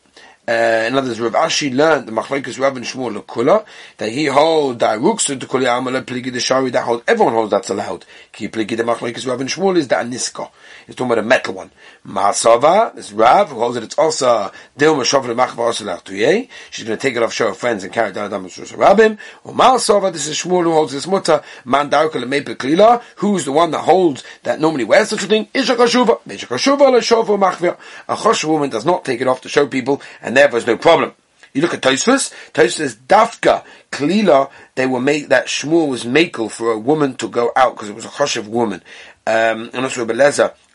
uh, 0.47 0.85
in 0.87 0.95
other 0.95 1.07
words, 1.07 1.19
Rav 1.19 1.33
Ashi 1.33 1.73
learned 1.73 2.07
the 2.07 2.11
Machlekes 2.11 2.59
Rav 2.59 2.77
and 2.77 2.85
Shmuel 2.85 3.19
Lekula 3.19 3.65
that 3.97 4.09
he 4.09 4.25
holds 4.25 4.79
that 4.79 4.99
Ruksa 4.99 5.39
to 5.39 5.47
Kuli 5.47 5.65
Amala 5.65 6.03
Pligi 6.03 6.31
the 6.31 6.39
Shari 6.39 6.69
that 6.69 6.83
holds 6.83 7.03
everyone 7.07 7.33
holds 7.33 7.49
that's 7.49 7.71
allowed. 7.71 8.05
Ki 8.31 8.47
Pligi 8.47 8.77
the 8.77 8.83
Machlekes 8.83 9.27
Rav 9.27 9.41
and 9.41 9.49
Shmuel 9.49 9.77
is 9.77 9.87
the 9.87 9.95
Aniska. 9.95 10.51
He's 10.85 10.95
talking 10.95 11.11
about 11.11 11.23
a 11.23 11.27
metal 11.27 11.55
one. 11.55 11.71
Masava, 12.07 12.93
this 12.93 13.11
Rav 13.11 13.49
who 13.49 13.59
holds 13.59 13.77
it. 13.77 13.83
It's 13.83 13.97
also 13.97 14.51
Dil 14.77 14.95
Mashav 14.95 15.23
Machva 15.23 15.71
Asalach 15.71 16.03
Tuye. 16.03 16.47
She's 16.69 16.85
going 16.85 16.95
to 16.95 17.01
take 17.01 17.15
it 17.15 17.23
off, 17.23 17.33
show 17.33 17.47
her 17.47 17.55
friends, 17.55 17.83
and 17.83 17.91
carry 17.91 18.09
it 18.09 18.13
down 18.13 18.29
to 18.29 18.37
Rabbim. 18.37 19.17
Or 19.43 19.53
Masava, 19.53 20.13
this 20.13 20.27
is 20.27 20.37
Shmuel 20.37 20.63
who 20.63 20.73
holds 20.73 20.93
this 20.93 21.07
mutter. 21.07 21.41
Man 21.65 21.89
Darka 21.89 22.23
Lemepe 22.23 22.55
Klila, 22.55 23.01
who's 23.15 23.45
the 23.45 23.51
one 23.51 23.71
that 23.71 23.79
holds 23.79 24.23
that 24.43 24.59
normally 24.59 24.83
wears 24.83 25.09
such 25.09 25.23
a 25.23 25.27
thing. 25.27 25.47
Isha 25.55 25.75
Kashuva. 25.75 26.19
Isha 26.31 26.45
Kashuva 26.45 26.91
Leshovu 26.91 27.39
Machva. 27.39 27.77
A 28.07 28.15
Chosh 28.15 28.43
woman 28.43 28.69
does 28.69 28.85
not 28.85 29.03
take 29.03 29.21
it 29.21 29.27
off 29.27 29.41
to 29.41 29.49
show 29.49 29.65
people, 29.65 30.03
and 30.21 30.34
therefore 30.35 30.59
there's 30.59 30.67
no 30.67 30.77
problem. 30.77 31.13
You 31.53 31.61
look 31.61 31.73
at 31.73 31.81
Tosfos, 31.81 32.33
Tosfos 32.51 32.97
Dafka, 32.97 33.63
Klila, 33.89 34.49
they 34.75 34.85
were 34.85 34.99
made, 34.99 35.29
that 35.29 35.47
Shmuel 35.47 35.87
was 35.87 36.03
makel 36.03 36.51
for 36.51 36.71
a 36.71 36.77
woman 36.77 37.15
to 37.15 37.29
go 37.29 37.53
out 37.55 37.75
because 37.75 37.87
it 37.87 37.95
was 37.95 38.03
a 38.03 38.09
choshev 38.09 38.47
woman. 38.47 38.83
Um, 39.25 39.69
and 39.73 39.77
also 39.77 40.05
Rebbe 40.05 40.13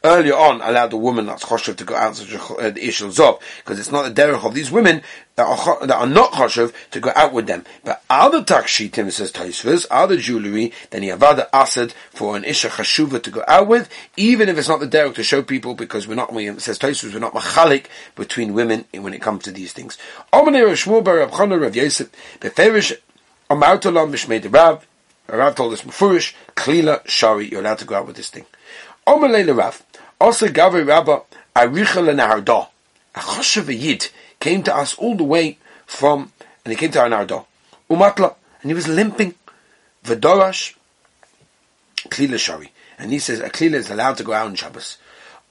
earlier 0.03 0.35
on 0.35 0.61
allowed 0.63 0.91
the 0.91 0.97
woman 0.97 1.27
that's 1.27 1.45
choshev 1.45 1.77
to 1.77 1.85
go 1.85 1.95
out 1.95 2.17
such 2.17 2.33
a 2.33 2.39
uh, 2.39 2.71
ishel 2.73 3.09
zov 3.09 3.41
because 3.59 3.79
it's 3.79 3.93
not 3.93 4.03
the 4.03 4.23
derech 4.23 4.45
of 4.45 4.55
these 4.55 4.71
women 4.71 5.03
that 5.37 5.47
are 5.47 5.87
that 5.87 5.97
are 5.97 6.07
not 6.07 6.33
choshev 6.33 6.73
to 6.91 7.01
go 7.01 7.13
out 7.15 7.33
with 7.33 7.47
them. 7.47 7.65
But 7.85 8.03
other 8.09 8.43
takshitim 8.43 9.11
says 9.13 9.33
Taisvus, 9.33 9.87
other 9.91 10.17
jewelry, 10.17 10.73
then 10.91 11.03
you 11.03 11.11
have 11.11 11.23
other 11.23 11.49
asad 11.53 11.93
for 12.11 12.37
an 12.37 12.45
isha 12.45 12.69
chashuva 12.69 13.23
to 13.23 13.31
go 13.31 13.45
out 13.47 13.67
with, 13.69 13.89
even 14.17 14.49
if 14.49 14.59
it's 14.59 14.69
not 14.69 14.81
the 14.81 14.89
derech 14.89 15.15
to 15.17 15.23
show 15.23 15.43
people 15.43 15.75
because 15.75 16.07
we're 16.09 16.15
not. 16.15 16.33
We 16.33 16.59
says 16.59 16.79
Taisvus, 16.79 17.13
we're 17.13 17.21
not 17.21 17.35
machalik 17.35 17.87
between 18.17 18.55
women 18.55 18.85
when 18.93 19.15
it 19.15 19.23
comes 19.23 19.45
to 19.45 19.53
these 19.53 19.73
things. 19.73 19.99
Rav 25.33 25.55
told 25.55 25.73
us 25.73 25.83
Mufurish, 25.83 26.35
Klila 26.57 27.07
Shari, 27.07 27.49
you're 27.49 27.61
allowed 27.61 27.79
to 27.79 27.85
go 27.85 27.95
out 27.95 28.07
with 28.07 28.17
this 28.17 28.31
thing. 28.31 28.47
Omer 29.07 29.29
Rav. 29.55 29.83
Also 30.21 30.47
Gavi 30.49 30.87
Rabba 30.87 31.23
Aricha 31.57 32.03
Lenahardah. 32.03 32.69
A 33.15 33.19
Choshev 33.19 33.77
Yid 33.77 34.09
came 34.39 34.63
to 34.63 34.77
us 34.77 34.95
all 34.95 35.17
the 35.17 35.25
way 35.25 35.59
from, 35.87 36.33
and 36.65 36.73
he 36.73 36.77
came 36.77 36.91
to 36.93 37.01
our 37.01 37.09
Nardah. 37.09 37.45
Umatla, 37.89 38.35
and 38.63 38.71
he 38.71 38.75
was 38.75 38.87
limping. 38.87 39.35
V'dorash 40.05 40.75
Klila 42.09 42.39
Shari. 42.39 42.71
And 42.99 43.13
he 43.13 43.19
says, 43.19 43.41
a 43.41 43.49
Klila 43.51 43.75
is 43.75 43.91
allowed 43.91 44.19
to 44.19 44.25
go 44.25 44.33
out 44.33 44.47
on 44.47 44.55
Shabbos. 44.55 44.99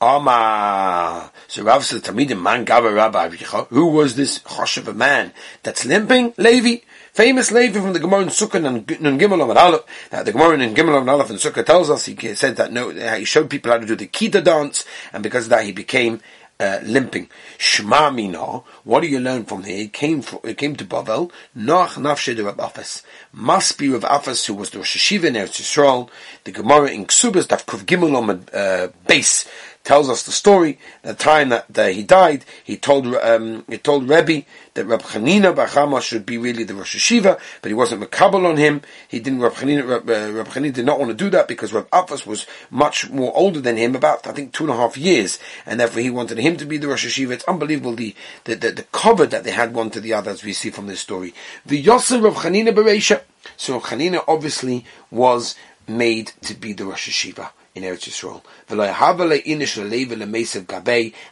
Ama. 0.01 1.31
So 1.47 1.63
Rav 1.63 1.83
said, 1.83 2.03
Tamidim 2.03 2.41
man 2.41 2.65
Gava 2.65 2.95
Rabba 2.95 3.29
Who 3.69 3.87
was 3.87 4.15
this 4.15 4.39
Choshev 4.39 4.95
man 4.95 5.33
that's 5.63 5.85
limping? 5.85 6.33
Levi. 6.37 6.83
Famous 7.19 7.51
Levi 7.51 7.81
from 7.81 7.91
the 7.91 7.99
Gemara 7.99 8.21
in 8.21 8.29
Sukkah 8.29 8.65
and 8.65 9.01
Nun 9.01 9.19
Gimel 9.19 9.43
Amar 9.43 9.57
Aleph. 9.57 10.09
That 10.09 10.23
the 10.23 10.31
Gemara 10.31 10.57
in 10.57 10.73
Gimel 10.73 11.01
Amar 11.01 11.15
Aleph 11.15 11.31
and 11.31 11.37
Sukkah 11.37 11.65
tells 11.65 11.89
us 11.89 12.05
he 12.05 12.15
said 12.33 12.55
that 12.55 12.71
no, 12.71 12.91
he 12.91 13.25
showed 13.25 13.49
people 13.49 13.73
how 13.73 13.77
to 13.77 13.85
do 13.85 13.97
the 13.97 14.07
Kita 14.07 14.41
dance, 14.41 14.85
and 15.11 15.21
because 15.21 15.43
of 15.43 15.49
that 15.49 15.65
he 15.65 15.73
became 15.73 16.21
uh, 16.61 16.79
limping. 16.81 17.27
Shma 17.57 18.15
Mina, 18.15 18.61
what 18.85 19.01
do 19.01 19.07
you 19.07 19.19
learn 19.19 19.43
from 19.43 19.63
here? 19.63 19.83
It 19.83 19.91
came 19.91 20.21
from, 20.21 20.39
it 20.45 20.57
came 20.57 20.77
to 20.77 20.85
Bavel. 20.85 21.29
Noach 21.57 21.95
Nafshe 21.95 22.41
Rav 22.41 22.55
Afas. 22.55 23.03
Must 23.33 23.77
be 23.77 23.89
Rav 23.89 24.03
Afas 24.03 24.45
who 24.47 24.53
was 24.53 24.69
the 24.69 24.77
Rosh 24.77 24.95
Hashiva 24.95 25.25
in 25.25 25.33
Eretz 25.33 25.59
Yisrael. 25.59 26.09
The 26.45 26.53
Gemara 26.53 26.91
in 26.91 27.05
Ksubas 27.05 27.47
Daf 27.47 27.65
Kuv 27.65 27.83
Gimel 27.83 28.15
on 28.15 28.45
uh, 28.53 28.87
base 29.07 29.45
tells 29.83 30.09
us 30.09 30.23
the 30.23 30.31
story. 30.31 30.77
The 31.01 31.13
time 31.13 31.49
that 31.49 31.77
uh, 31.77 31.87
he 31.87 32.03
died, 32.03 32.45
he 32.63 32.77
told 32.77 33.07
um, 33.07 33.63
he 33.67 33.77
told 33.77 34.09
Rebbe 34.09 34.45
that 34.73 34.85
Rab 34.85 35.01
Chanina 35.01 35.53
Bachama 35.53 36.01
should 36.01 36.25
be 36.25 36.37
really 36.37 36.63
the 36.63 36.75
Rosh 36.75 36.95
Hashiva, 36.95 37.39
but 37.61 37.69
he 37.69 37.73
wasn't 37.73 38.03
makabel 38.03 38.45
on 38.45 38.57
him. 38.57 38.81
He 39.07 39.19
didn't. 39.19 39.41
Uh, 39.41 39.49
Rab 39.49 40.47
Chanina 40.47 40.73
did 40.73 40.85
not 40.85 40.99
want 40.99 41.09
to 41.09 41.15
do 41.15 41.29
that 41.31 41.47
because 41.47 41.73
Rab 41.73 41.89
Afas 41.91 42.25
was 42.25 42.45
much 42.69 43.09
more 43.09 43.35
older 43.35 43.61
than 43.61 43.77
him, 43.77 43.95
about 43.95 44.27
I 44.27 44.31
think 44.31 44.53
two 44.53 44.65
and 44.65 44.73
a 44.73 44.75
half 44.75 44.97
years, 44.97 45.39
and 45.65 45.79
therefore 45.79 46.01
he 46.01 46.09
wanted 46.09 46.37
him 46.37 46.57
to 46.57 46.65
be 46.65 46.77
the 46.77 46.87
Rosh 46.87 47.05
Hashiva. 47.05 47.31
It's 47.31 47.45
unbelievable 47.45 47.95
the 47.95 48.15
the, 48.43 48.55
the, 48.55 48.71
the 48.71 48.83
cover 48.91 49.25
that 49.25 49.43
they 49.43 49.51
had 49.51 49.73
one 49.73 49.89
to 49.91 50.01
the 50.01 50.13
other, 50.13 50.31
as 50.31 50.43
we 50.43 50.53
see 50.53 50.69
from 50.69 50.87
this 50.87 50.99
story. 50.99 51.33
The 51.65 51.77
Yosef 51.77 52.21
Rab 52.21 52.33
Chanina 52.33 52.73
Bereisha. 52.73 53.21
So 53.57 53.73
Rab 53.73 53.83
Chanina 53.83 54.23
obviously 54.27 54.85
was 55.09 55.55
made 55.87 56.33
to 56.41 56.53
be 56.53 56.73
the 56.73 56.85
Rosh 56.85 57.09
Hashiva 57.09 57.49
in 57.75 57.83
Eretz 57.83 58.09
Yisrael. 58.09 58.43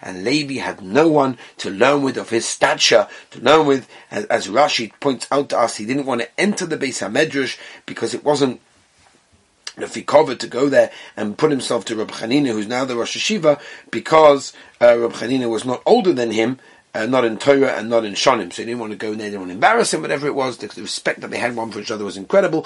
And 0.02 0.24
Levi 0.24 0.54
had 0.56 0.82
no 0.82 1.08
one 1.08 1.38
to 1.58 1.70
learn 1.70 2.02
with 2.04 2.18
of 2.18 2.30
his 2.30 2.46
stature, 2.46 3.08
to 3.32 3.40
learn 3.40 3.66
with, 3.66 3.88
as, 4.12 4.26
as 4.26 4.48
Rashi 4.48 4.92
points 5.00 5.28
out 5.32 5.50
to 5.50 5.60
us, 5.60 5.78
he 5.78 5.86
didn't 5.86 6.06
want 6.06 6.22
to 6.22 6.40
enter 6.40 6.66
the 6.66 6.78
Beis 6.78 7.06
HaMedrash 7.06 7.58
because 7.86 8.14
it 8.14 8.24
wasn't 8.24 8.62
the 9.78 9.86
fikova 9.86 10.38
to 10.40 10.48
go 10.48 10.70
there 10.70 10.92
and 11.16 11.38
put 11.38 11.52
himself 11.52 11.86
to 11.86 11.96
Reb 11.96 12.12
Chanina, 12.12 12.52
who's 12.52 12.68
now 12.68 12.84
the 12.84 12.96
Rosh 12.96 13.16
Hashiva, 13.16 13.60
because 13.92 14.54
uh, 14.82 14.88
Chanina 14.88 15.50
was 15.50 15.66
not 15.66 15.84
older 15.86 16.14
than 16.14 16.32
him, 16.32 16.60
uh, 16.96 17.06
not 17.06 17.26
in 17.26 17.38
Torah 17.38 17.74
and 17.74 17.90
not 17.90 18.04
in 18.04 18.14
Shonim, 18.14 18.52
so 18.52 18.64
he 18.64 18.66
didn't 18.66 18.80
want 18.80 18.92
to 18.92 18.98
go 18.98 19.12
in 19.12 19.20
there, 19.20 19.28
didn't 19.28 19.42
want 19.42 19.50
to 19.52 19.56
embarrass 19.56 19.94
him, 19.94 20.02
whatever 20.02 20.26
it 20.26 20.34
was. 20.34 20.58
The 20.58 20.82
respect 20.82 21.22
that 21.22 21.30
they 21.30 21.38
had 21.38 21.56
one 21.56 21.72
for 21.72 21.80
each 21.80 21.92
other 21.92 22.04
was 22.04 22.18
incredible. 22.18 22.66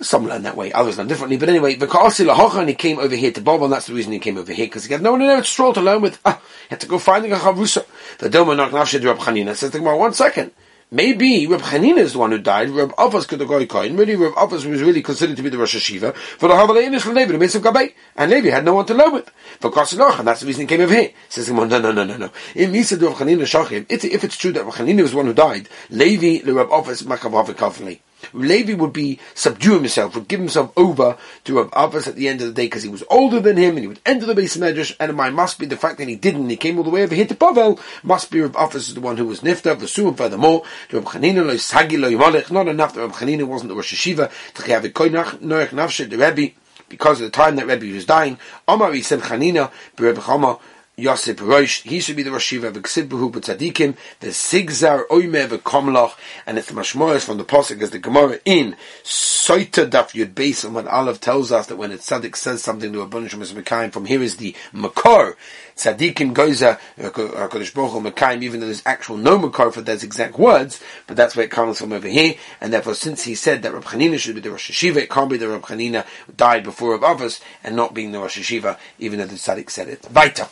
Some 0.00 0.26
learn 0.26 0.42
that 0.42 0.56
way, 0.56 0.72
others 0.72 0.98
learn 0.98 1.06
differently. 1.06 1.38
But 1.38 1.48
anyway, 1.48 1.78
and 1.80 2.68
he 2.68 2.74
came 2.74 2.98
over 2.98 3.16
here 3.16 3.32
to 3.32 3.40
Bob, 3.40 3.62
and 3.62 3.72
that's 3.72 3.86
the 3.86 3.94
reason 3.94 4.12
he 4.12 4.18
came 4.18 4.36
over 4.36 4.52
here, 4.52 4.66
because 4.66 4.84
he 4.84 4.92
had 4.92 5.02
no 5.02 5.12
one 5.12 5.22
in 5.22 5.28
Eretz 5.28 5.56
Yisrael 5.56 5.72
to 5.74 5.80
learn 5.80 6.02
with. 6.02 6.20
Ah, 6.24 6.38
he 6.68 6.70
had 6.70 6.80
to 6.80 6.86
go 6.86 6.98
finding 6.98 7.32
a 7.32 7.36
Chavrusa. 7.36 7.86
The 8.18 8.28
Doma 8.28 8.56
Nak 8.56 8.72
Nafshed 8.72 9.04
Rab 9.04 9.18
Chanina 9.18 9.54
says 9.54 9.70
to 9.70 9.80
one 9.80 10.12
second. 10.12 10.52
Maybe 10.88 11.48
Reb 11.48 11.62
Chanina 11.62 11.98
is 11.98 12.12
the 12.12 12.20
one 12.20 12.30
who 12.30 12.38
died. 12.38 12.70
Reb 12.70 12.90
Avos 12.92 13.26
could 13.26 13.40
have 13.40 13.48
gone. 13.48 13.96
Really, 13.96 14.14
Reb 14.14 14.34
Avos 14.34 14.64
was 14.66 14.82
really 14.82 15.02
considered 15.02 15.36
to 15.36 15.42
be 15.42 15.48
the 15.48 15.58
Rosh 15.58 15.74
Hashiva. 15.74 16.14
For 16.14 16.48
the 16.48 16.54
Havalei 16.54 16.86
Inish 16.86 17.12
Levi, 17.12 17.32
the 17.32 17.38
Mitzvah 17.38 17.58
Gabay. 17.58 17.92
And 18.14 18.30
Levi 18.30 18.50
had 18.50 18.64
no 18.64 18.74
one 18.74 18.86
to 18.86 18.94
learn 18.94 19.12
with. 19.12 19.28
For 19.58 19.72
Kosinach, 19.72 20.20
and 20.20 20.28
that's 20.28 20.42
the 20.42 20.46
reason 20.46 20.60
he 20.60 20.66
came 20.68 20.80
over 20.82 20.94
here. 20.94 21.08
He 21.08 21.14
says, 21.28 21.50
no, 21.50 21.64
no, 21.64 21.80
no, 21.80 21.90
no, 21.90 22.04
no. 22.04 22.30
In 22.54 22.70
Misa 22.70 23.02
Reb 23.02 23.14
Chanina 23.14 23.42
Shachim, 23.42 23.86
if 23.88 24.22
it's 24.22 24.36
true 24.36 24.52
that 24.52 24.64
Reb 24.64 24.74
Chanina 24.74 25.02
was 25.02 25.10
the 25.10 25.16
one 25.16 25.26
who 25.26 25.34
died, 25.34 25.68
Levi, 25.90 26.44
the 26.44 26.54
Reb 26.54 26.68
Avos, 26.68 27.02
Makav 27.02 27.32
Avik 27.44 27.98
Levi 28.32 28.74
would 28.74 28.92
be 28.92 29.18
subduing 29.34 29.80
himself, 29.80 30.14
would 30.14 30.28
give 30.28 30.40
himself 30.40 30.72
over 30.76 31.16
to 31.44 31.56
Rav 31.56 31.70
Avos 31.70 32.08
at 32.08 32.16
the 32.16 32.28
end 32.28 32.40
of 32.40 32.48
the 32.48 32.54
day 32.54 32.66
because 32.66 32.82
he 32.82 32.88
was 32.88 33.04
older 33.10 33.40
than 33.40 33.56
him 33.56 33.70
and 33.70 33.80
he 33.80 33.86
would 33.86 34.00
enter 34.06 34.26
the 34.26 34.34
base 34.34 34.56
Medrash. 34.56 34.94
And 34.98 35.10
it 35.10 35.32
must 35.32 35.58
be 35.58 35.66
the 35.66 35.76
fact 35.76 35.98
that 35.98 36.08
he 36.08 36.16
didn't, 36.16 36.48
he 36.48 36.56
came 36.56 36.78
all 36.78 36.84
the 36.84 36.90
way 36.90 37.02
over 37.02 37.14
here 37.14 37.26
to 37.26 37.34
Bavel, 37.34 37.80
must 38.02 38.30
be 38.30 38.40
Rav 38.40 38.52
Avos 38.52 38.76
is 38.76 38.94
the 38.94 39.00
one 39.00 39.16
who 39.16 39.26
was 39.26 39.40
Nifta, 39.40 39.76
Vasum, 39.76 40.16
furthermore, 40.16 40.62
Rav 40.92 41.04
Chanina, 41.04 41.46
lo 41.46 41.56
Sagi, 41.56 41.96
lo 41.96 42.10
Yimalech, 42.10 42.50
not 42.50 42.68
enough 42.68 42.94
that 42.94 43.00
Rav 43.00 43.12
Chanina 43.12 43.44
wasn't 43.44 43.68
the 43.68 43.76
Rosh 43.76 43.94
Hashiva, 43.94 44.30
to 44.54 44.62
have 44.70 44.84
a 44.84 44.88
Koinach, 44.88 45.38
Noach 45.38 45.68
Nafshe, 45.68 46.08
the 46.08 46.18
Rebbe, 46.18 46.54
because 46.88 47.20
of 47.20 47.26
the 47.26 47.30
time 47.30 47.56
that 47.56 47.66
Rebbe 47.66 47.92
was 47.94 48.06
dying, 48.06 48.38
Omar, 48.68 48.94
said 49.02 49.20
Chanina, 49.20 49.70
Rebbe 49.98 50.20
Chama, 50.20 50.60
Yosef 50.98 51.42
Rosh, 51.42 51.82
he 51.82 52.00
should 52.00 52.16
be 52.16 52.22
the 52.22 52.30
Rosh 52.30 52.46
Shiva, 52.46 52.72
V'ksibbehu 52.72 53.30
b'tzadikim, 53.30 53.98
the 54.20 54.28
Sigzar 54.28 55.06
Oime 55.08 55.46
v'komlach, 55.46 56.14
and 56.46 56.56
it's 56.56 56.68
the 56.68 56.72
Mashmoyas 56.72 57.22
from 57.22 57.36
the 57.36 57.44
Pasuk 57.44 57.82
as 57.82 57.90
the 57.90 57.98
Gemara 57.98 58.38
in 58.46 58.74
Soita 59.04 59.90
Daf 59.90 60.12
Yud 60.12 60.32
Beis, 60.32 60.64
and 60.64 60.74
when 60.74 60.88
Aleph 60.88 61.20
tells 61.20 61.52
us 61.52 61.66
that 61.66 61.76
when 61.76 61.92
a 61.92 61.96
tzaddik 61.96 62.34
says 62.34 62.62
something 62.62 62.94
to 62.94 63.02
a 63.02 63.06
bunch 63.06 63.34
of 63.34 63.40
Mekayim, 63.40 63.92
from 63.92 64.06
here 64.06 64.22
is 64.22 64.38
the 64.38 64.56
Makor, 64.72 65.36
Tzadikim 65.76 66.32
Goza, 66.32 66.80
HaKadosh 66.98 67.74
Baruch 67.74 68.14
Mekayim, 68.14 68.42
even 68.42 68.60
though 68.60 68.66
there's 68.66 68.82
actual 68.86 69.18
no 69.18 69.38
Makor 69.38 69.70
for 69.74 69.82
those 69.82 70.02
exact 70.02 70.38
words, 70.38 70.82
but 71.06 71.14
that's 71.14 71.36
where 71.36 71.44
it 71.44 71.50
comes 71.50 71.78
from 71.78 71.92
over 71.92 72.08
here, 72.08 72.36
and 72.62 72.72
therefore 72.72 72.94
since 72.94 73.24
he 73.24 73.34
said 73.34 73.60
that 73.64 73.74
Rab 73.74 73.84
Chanina 73.84 74.18
should 74.18 74.34
be 74.34 74.40
the 74.40 74.50
Rosh 74.50 74.70
Hashiva, 74.70 74.96
it 74.96 75.10
can't 75.10 75.28
be 75.28 75.36
the 75.36 75.48
Rab 75.50 75.60
Chanina 75.60 76.06
died 76.34 76.64
before 76.64 76.94
of 76.94 77.02
Avos, 77.02 77.42
and 77.62 77.76
not 77.76 77.92
being 77.92 78.12
the 78.12 78.18
Rosh 78.18 78.38
Hashiva, 78.38 78.78
even 78.98 79.18
though 79.18 79.26
the 79.26 79.34
tzaddik 79.34 79.68
said 79.68 79.88
it. 79.88 80.10
Weiter. 80.10 80.48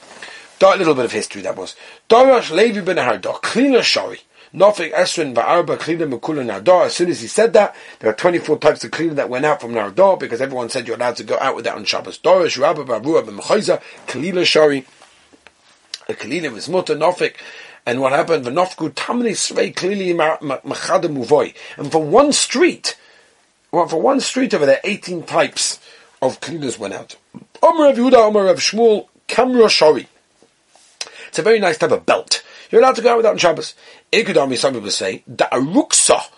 A 0.60 0.76
little 0.76 0.94
bit 0.94 1.04
of 1.04 1.12
history 1.12 1.42
that 1.42 1.56
was. 1.56 1.74
Darash 2.08 2.50
Levi 2.50 2.80
ben 2.80 2.96
Hardor, 2.96 3.40
Klina 3.40 3.82
Shari. 3.82 4.20
Nofik 4.54 4.92
Esrin 4.92 5.34
Va'arba 5.34 5.76
Klina 5.76 6.08
Mekula 6.08 6.44
Nardor. 6.44 6.86
As 6.86 6.94
soon 6.94 7.10
as 7.10 7.20
he 7.20 7.26
said 7.26 7.52
that, 7.54 7.74
there 7.98 8.08
are 8.08 8.14
24 8.14 8.58
types 8.58 8.84
of 8.84 8.92
Klina 8.92 9.16
that 9.16 9.28
went 9.28 9.44
out 9.44 9.60
from 9.60 9.72
Nardor 9.72 10.18
because 10.18 10.40
everyone 10.40 10.70
said 10.70 10.86
you're 10.86 10.96
allowed 10.96 11.16
to 11.16 11.24
go 11.24 11.36
out 11.40 11.56
with 11.56 11.64
that 11.64 11.74
on 11.74 11.84
Shabbos. 11.84 12.18
Darash 12.18 12.58
Rabba 12.58 12.84
Barua 12.84 13.26
ben 13.26 13.36
Klina 13.36 14.46
Shari. 14.46 14.86
A 16.08 16.12
Klina 16.14 16.52
was 16.52 16.68
Mutter 16.68 16.94
Nofik. 16.94 17.34
And 17.84 18.00
what 18.00 18.12
happened? 18.12 18.46
V'nofku 18.46 18.90
tamni 18.90 19.32
svei 19.32 19.74
klili 19.74 20.14
machada 20.14 21.04
muvoy. 21.04 21.54
And 21.76 21.92
for 21.92 22.02
one 22.02 22.32
street, 22.32 22.96
well, 23.72 23.88
for 23.88 24.00
one 24.00 24.20
street 24.20 24.54
over 24.54 24.66
there, 24.66 24.80
18 24.84 25.24
types 25.24 25.80
of 26.22 26.40
cleaners 26.40 26.78
went 26.78 26.94
out. 26.94 27.16
Omer 27.62 27.84
Rav 27.86 27.96
Yehuda, 27.96 28.14
Omer 28.14 28.44
Rav 28.44 28.58
Shmuel, 28.58 29.08
Kamra 29.28 29.68
Shari. 29.68 30.08
It's 31.34 31.40
a 31.40 31.42
very 31.42 31.58
nice 31.58 31.78
type 31.78 31.90
of 31.90 32.06
belt. 32.06 32.44
You're 32.70 32.80
allowed 32.80 32.94
to 32.94 33.02
go 33.02 33.10
out 33.10 33.16
without 33.16 33.32
on 33.32 33.38
Shabbos. 33.38 33.74
Ikudami, 34.12 34.56
some 34.56 34.72
people 34.72 34.88
say, 34.92 35.24
da 35.26 35.48
da'aruksa. 35.48 36.28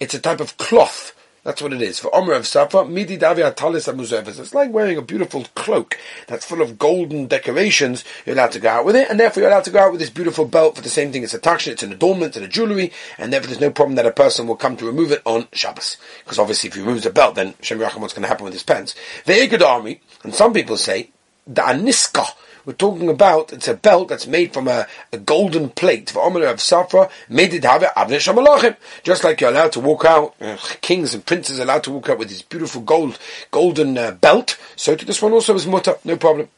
It's 0.00 0.14
a 0.14 0.18
type 0.18 0.40
of 0.40 0.56
cloth. 0.56 1.14
That's 1.44 1.62
what 1.62 1.72
it 1.72 1.80
is. 1.80 2.00
For 2.00 2.12
Omer 2.12 2.32
of 2.32 2.48
Safa, 2.48 2.84
midi 2.84 3.16
davi 3.16 3.48
atalis 3.48 4.40
It's 4.40 4.52
like 4.52 4.72
wearing 4.72 4.96
a 4.96 5.02
beautiful 5.02 5.46
cloak 5.54 5.96
that's 6.26 6.44
full 6.44 6.62
of 6.62 6.80
golden 6.80 7.28
decorations. 7.28 8.04
You're 8.26 8.34
allowed 8.34 8.50
to 8.50 8.58
go 8.58 8.70
out 8.70 8.84
with 8.84 8.96
it, 8.96 9.08
and 9.08 9.20
therefore 9.20 9.44
you're 9.44 9.52
allowed 9.52 9.62
to 9.66 9.70
go 9.70 9.78
out 9.78 9.92
with 9.92 10.00
this 10.00 10.10
beautiful 10.10 10.46
belt 10.46 10.74
for 10.74 10.82
the 10.82 10.88
same 10.88 11.12
thing. 11.12 11.22
It's 11.22 11.32
a 11.32 11.38
takshin, 11.38 11.68
it's 11.68 11.84
an 11.84 11.92
adornment, 11.92 12.36
it's 12.36 12.44
a 12.44 12.48
jewelry, 12.48 12.90
and 13.18 13.32
therefore 13.32 13.46
there's 13.46 13.60
no 13.60 13.70
problem 13.70 13.94
that 13.94 14.04
a 14.04 14.10
person 14.10 14.48
will 14.48 14.56
come 14.56 14.76
to 14.78 14.84
remove 14.84 15.12
it 15.12 15.22
on 15.24 15.46
Shabbos. 15.52 15.96
Because 16.24 16.40
obviously 16.40 16.66
if 16.66 16.74
he 16.74 16.80
removes 16.80 17.04
the 17.04 17.10
belt, 17.10 17.36
then 17.36 17.54
Shem 17.62 17.78
what's 17.78 18.14
going 18.14 18.22
to 18.22 18.28
happen 18.28 18.42
with 18.42 18.54
his 18.54 18.64
pants. 18.64 18.96
The 19.26 19.64
army, 19.64 20.00
and 20.24 20.34
some 20.34 20.52
people 20.52 20.76
say, 20.76 21.10
the 21.46 21.62
aniska, 21.62 22.26
we're 22.64 22.72
talking 22.74 23.08
about 23.08 23.52
it's 23.52 23.68
a 23.68 23.74
belt 23.74 24.08
that's 24.08 24.26
made 24.26 24.52
from 24.52 24.68
a, 24.68 24.86
a 25.12 25.18
golden 25.18 25.70
plate 25.70 26.10
for 26.10 26.22
Omer 26.22 26.46
of 26.46 26.58
Safra, 26.58 27.10
made 27.28 27.54
it 27.54 27.64
have 27.64 27.82
Avnei 27.82 28.76
Just 29.02 29.24
like 29.24 29.40
you're 29.40 29.50
allowed 29.50 29.72
to 29.72 29.80
walk 29.80 30.04
out, 30.04 30.34
uh, 30.40 30.56
kings 30.80 31.14
and 31.14 31.24
princes 31.24 31.58
are 31.58 31.64
allowed 31.64 31.84
to 31.84 31.90
walk 31.90 32.08
out 32.08 32.18
with 32.18 32.28
this 32.28 32.42
beautiful 32.42 32.82
gold 32.82 33.18
golden 33.50 33.96
uh, 33.96 34.12
belt. 34.12 34.58
So 34.76 34.94
to 34.94 35.04
this 35.04 35.22
one 35.22 35.32
also 35.32 35.54
is 35.54 35.66
mutter, 35.66 35.96
no 36.04 36.16
problem. 36.16 36.48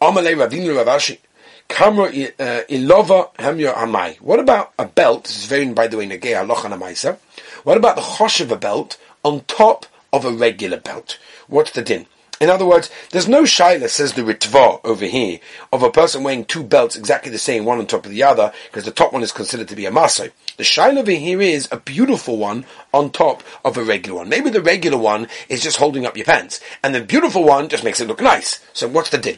Amalei 0.00 0.34
Ravinu 0.34 0.82
Ravashi. 0.82 1.18
Kamra 1.68 2.08
uh, 2.08 2.64
ilova 2.68 3.32
amai. 3.36 4.20
What 4.20 4.40
about 4.40 4.72
a 4.78 4.86
belt? 4.86 5.24
This 5.24 5.38
is 5.38 5.46
very, 5.46 5.72
by 5.72 5.86
the 5.86 5.96
way, 5.96 6.06
negei 6.08 6.34
halacha 6.34 6.68
namaisa. 6.68 7.16
What 7.62 7.76
about 7.76 7.96
the 7.96 8.02
chosh 8.02 8.40
of 8.40 8.50
a 8.50 8.56
belt 8.56 8.98
on 9.22 9.42
top 9.42 9.86
of 10.12 10.24
a 10.24 10.32
regular 10.32 10.80
belt? 10.80 11.18
What's 11.46 11.70
the 11.70 11.82
din? 11.82 12.06
In 12.40 12.48
other 12.48 12.64
words, 12.64 12.88
there's 13.10 13.28
no 13.28 13.42
shaila, 13.42 13.90
says 13.90 14.14
the 14.14 14.22
Ritva 14.22 14.80
over 14.82 15.04
here, 15.04 15.40
of 15.74 15.82
a 15.82 15.90
person 15.90 16.22
wearing 16.22 16.46
two 16.46 16.62
belts 16.62 16.96
exactly 16.96 17.30
the 17.30 17.38
same, 17.38 17.66
one 17.66 17.78
on 17.78 17.86
top 17.86 18.06
of 18.06 18.10
the 18.10 18.22
other, 18.22 18.50
because 18.64 18.86
the 18.86 18.90
top 18.90 19.12
one 19.12 19.22
is 19.22 19.30
considered 19.30 19.68
to 19.68 19.76
be 19.76 19.84
a 19.84 19.90
maso. 19.90 20.30
The 20.56 20.62
shaila 20.62 21.00
over 21.00 21.10
here 21.10 21.42
is 21.42 21.68
a 21.70 21.76
beautiful 21.76 22.38
one 22.38 22.64
on 22.94 23.10
top 23.10 23.42
of 23.62 23.76
a 23.76 23.84
regular 23.84 24.20
one. 24.20 24.30
Maybe 24.30 24.48
the 24.48 24.62
regular 24.62 24.96
one 24.96 25.28
is 25.50 25.62
just 25.62 25.76
holding 25.76 26.06
up 26.06 26.16
your 26.16 26.24
pants, 26.24 26.60
and 26.82 26.94
the 26.94 27.02
beautiful 27.02 27.44
one 27.44 27.68
just 27.68 27.84
makes 27.84 28.00
it 28.00 28.08
look 28.08 28.22
nice. 28.22 28.64
So 28.72 28.88
what's 28.88 29.10
the 29.10 29.18
deal? 29.18 29.36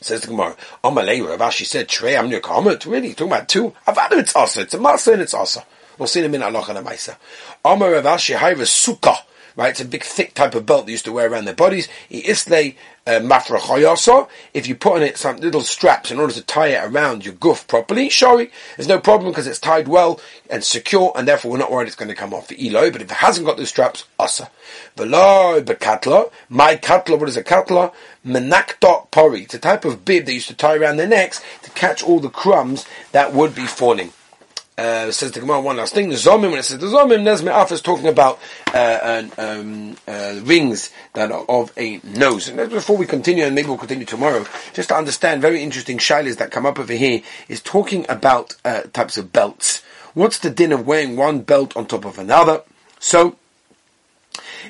Says 0.00 0.20
the 0.20 0.28
Gemara, 0.28 0.56
Amalei 0.84 1.26
Rav 1.26 1.40
Ashi 1.40 1.66
said, 1.66 1.88
Trey 1.88 2.14
Amnir 2.14 2.40
Kamet, 2.40 2.86
really? 2.86 3.14
Talking 3.14 3.32
about 3.32 3.48
two? 3.48 3.74
Avada 3.88 4.12
it's 4.12 4.36
asa, 4.36 4.60
it's 4.60 4.74
a 4.74 4.78
masa 4.78 5.14
and 5.14 5.22
it's 5.22 5.34
asa. 5.34 5.64
We'll 5.98 6.06
see 6.06 6.20
in 6.20 6.26
a 6.26 6.28
minute, 6.28 6.44
Allah 6.44 6.64
and 6.68 6.86
Amaisa. 6.86 7.16
Amar 7.64 7.90
Rav 7.90 8.04
Ashi 8.04 8.36
Hayva 8.36 8.62
Sukkah 8.62 9.16
right? 9.58 9.70
It's 9.70 9.80
a 9.80 9.84
big, 9.84 10.04
thick 10.04 10.34
type 10.34 10.54
of 10.54 10.64
belt 10.64 10.86
they 10.86 10.92
used 10.92 11.04
to 11.06 11.12
wear 11.12 11.28
around 11.28 11.44
their 11.44 11.54
bodies. 11.54 11.88
Isle 12.12 12.74
uh, 13.08 13.20
mafra 13.20 14.28
If 14.54 14.68
you 14.68 14.76
put 14.76 14.94
on 14.94 15.02
it 15.02 15.18
some 15.18 15.38
little 15.38 15.62
straps 15.62 16.12
in 16.12 16.20
order 16.20 16.32
to 16.32 16.42
tie 16.42 16.68
it 16.68 16.84
around 16.84 17.24
your 17.24 17.34
goof 17.34 17.66
properly, 17.66 18.08
sorry, 18.08 18.52
there's 18.76 18.86
no 18.86 19.00
problem 19.00 19.32
because 19.32 19.48
it's 19.48 19.58
tied 19.58 19.88
well 19.88 20.20
and 20.48 20.62
secure, 20.62 21.12
and 21.16 21.26
therefore 21.26 21.50
we're 21.50 21.58
not 21.58 21.72
worried 21.72 21.88
it's 21.88 21.96
going 21.96 22.08
to 22.08 22.14
come 22.14 22.32
off 22.32 22.46
the 22.46 22.68
elo. 22.68 22.88
But 22.92 23.02
if 23.02 23.10
it 23.10 23.16
hasn't 23.16 23.48
got 23.48 23.56
those 23.56 23.68
straps, 23.68 24.04
asa. 24.16 24.48
Velo 24.96 25.60
bekatla, 25.60 26.30
my 26.48 26.76
katla. 26.76 27.18
What 27.18 27.28
is 27.28 27.36
a 27.36 27.42
katla? 27.42 27.92
Menakta 28.24 29.08
pori. 29.10 29.42
It's 29.42 29.54
a 29.54 29.58
type 29.58 29.84
of 29.84 30.04
bib 30.04 30.26
they 30.26 30.34
used 30.34 30.48
to 30.48 30.54
tie 30.54 30.76
around 30.76 30.98
their 30.98 31.08
necks 31.08 31.42
to 31.64 31.70
catch 31.70 32.04
all 32.04 32.20
the 32.20 32.30
crumbs 32.30 32.86
that 33.10 33.34
would 33.34 33.56
be 33.56 33.66
falling. 33.66 34.12
Uh, 34.78 35.10
says 35.10 35.32
the 35.32 35.40
Gemara 35.40 35.60
one 35.60 35.76
last 35.76 35.92
thing. 35.92 36.08
The 36.08 36.14
Zomim, 36.14 36.50
when 36.50 36.60
it 36.60 36.62
says 36.62 36.78
the 36.78 36.86
Zomim, 36.86 37.24
Nezme 37.24 37.50
Af 37.50 37.72
is 37.72 37.80
talking 37.80 38.06
about 38.06 38.38
uh, 38.72 39.24
um, 39.36 39.96
uh, 40.06 40.38
rings 40.44 40.92
that 41.14 41.32
are 41.32 41.44
of 41.48 41.72
a 41.76 42.00
nose. 42.04 42.48
And 42.48 42.70
before 42.70 42.96
we 42.96 43.04
continue, 43.04 43.42
and 43.42 43.56
maybe 43.56 43.66
we'll 43.66 43.76
continue 43.76 44.06
tomorrow, 44.06 44.46
just 44.74 44.90
to 44.90 44.94
understand 44.94 45.42
very 45.42 45.64
interesting 45.64 45.98
shilas 45.98 46.36
that 46.36 46.52
come 46.52 46.64
up 46.64 46.78
over 46.78 46.92
here, 46.92 47.22
is 47.48 47.60
talking 47.60 48.06
about 48.08 48.54
uh, 48.64 48.82
types 48.92 49.18
of 49.18 49.32
belts. 49.32 49.82
What's 50.14 50.38
the 50.38 50.50
din 50.50 50.70
of 50.70 50.86
wearing 50.86 51.16
one 51.16 51.40
belt 51.40 51.76
on 51.76 51.86
top 51.86 52.04
of 52.04 52.16
another? 52.16 52.62
So, 53.00 53.36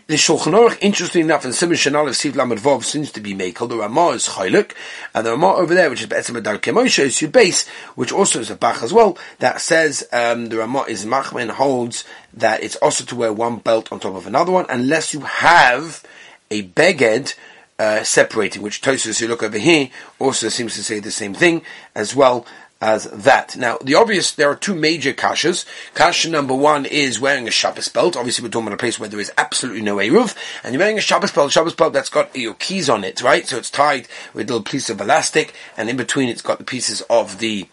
The 0.07 0.15
Shulchan 0.15 0.53
Aruch, 0.53 0.79
interesting 0.81 1.23
enough, 1.23 1.45
in 1.45 1.53
Simon 1.53 1.77
Shanal 1.77 2.09
of 2.09 2.15
Siv 2.15 2.35
Lamed 2.35 2.61
Vov 2.61 2.85
seems 2.85 3.11
to 3.13 3.21
be 3.21 3.35
Mekel. 3.35 3.69
The 3.69 3.77
Ramah 3.77 4.11
is 4.11 4.29
Chayluk, 4.29 4.73
and 5.15 5.27
the 5.27 5.33
Ramah 5.33 5.55
over 5.55 5.75
there, 5.75 5.91
which 5.91 6.01
is 6.01 6.07
Be'etzim 6.07 6.37
Adar 6.37 6.59
Kemoshe, 6.59 7.01
is 7.01 7.31
base, 7.31 7.67
which 7.95 8.13
also 8.13 8.41
is 8.41 8.51
a 8.51 8.55
Bach 8.55 8.83
as 8.83 8.93
well, 8.93 9.19
that 9.39 9.61
says 9.61 10.07
um, 10.13 10.47
the 10.47 10.59
Ramah 10.59 10.85
is 10.89 11.05
Machman 11.05 11.51
holds 11.51 12.05
that 12.33 12.63
it's 12.63 12.77
also 12.77 13.05
to 13.05 13.17
wear 13.17 13.33
one 13.33 13.57
belt 13.57 13.91
on 13.93 14.01
top 14.01 14.15
of 14.15 14.27
another 14.27 14.53
one, 14.53 14.67
unless 14.69 15.13
you 15.13 15.21
have 15.21 16.03
a 16.51 16.63
beged 16.63 17.35
uh, 17.79 18.03
separating, 18.03 18.63
which 18.63 18.81
Tosus, 18.81 19.21
you 19.21 19.29
look 19.29 19.43
over 19.43 19.59
here, 19.59 19.91
also 20.19 20.49
seems 20.49 20.75
to 20.75 20.83
say 20.83 21.01
the 21.01 21.11
same 21.11 21.35
thing 21.35 21.63
as 21.95 22.15
well 22.15 22.47
as 22.81 23.05
that. 23.05 23.57
Now, 23.57 23.79
the 23.83 23.95
obvious, 23.95 24.31
there 24.33 24.51
are 24.51 24.55
two 24.55 24.75
major 24.75 25.13
kashas. 25.13 25.65
Kasha 25.95 26.31
number 26.31 26.55
one 26.55 26.87
is 26.87 27.19
wearing 27.19 27.49
a 27.49 27.51
Shabbos 27.51 27.89
belt. 27.89 28.17
Obviously, 28.17 28.45
we're 28.45 28.51
talking 28.51 28.69
about 28.69 28.75
a 28.75 28.79
place 28.79 29.01
where 29.01 29.09
there 29.09 29.21
is 29.21 29.33
absolutely 29.37 29.83
no 29.83 29.97
Eruv, 29.97 30.37
and 30.63 30.73
you're 30.73 30.81
wearing 30.81 30.99
a 30.99 31.03
Shabbos 31.03 31.33
belt, 31.33 31.51
Shabbos 31.51 31.75
belt 31.75 31.93
that's 31.93 32.09
got 32.09 32.35
your 32.37 32.55
keys 32.55 32.89
on 32.89 33.05
it, 33.05 33.23
right? 33.23 33.47
So 33.47 33.59
it's 33.59 33.71
tied 33.71 34.07
with 34.33 34.49
a 34.49 34.53
little 34.53 34.63
piece 34.63 34.91
of 34.91 35.01
elastic, 35.01 35.55
and 35.77 35.91
in 35.91 35.97
between 35.97 36.29
it's 36.29 36.43
got 36.43 36.59
the 36.59 36.65
pieces 36.65 37.01
of 37.11 37.39
the 37.39 37.69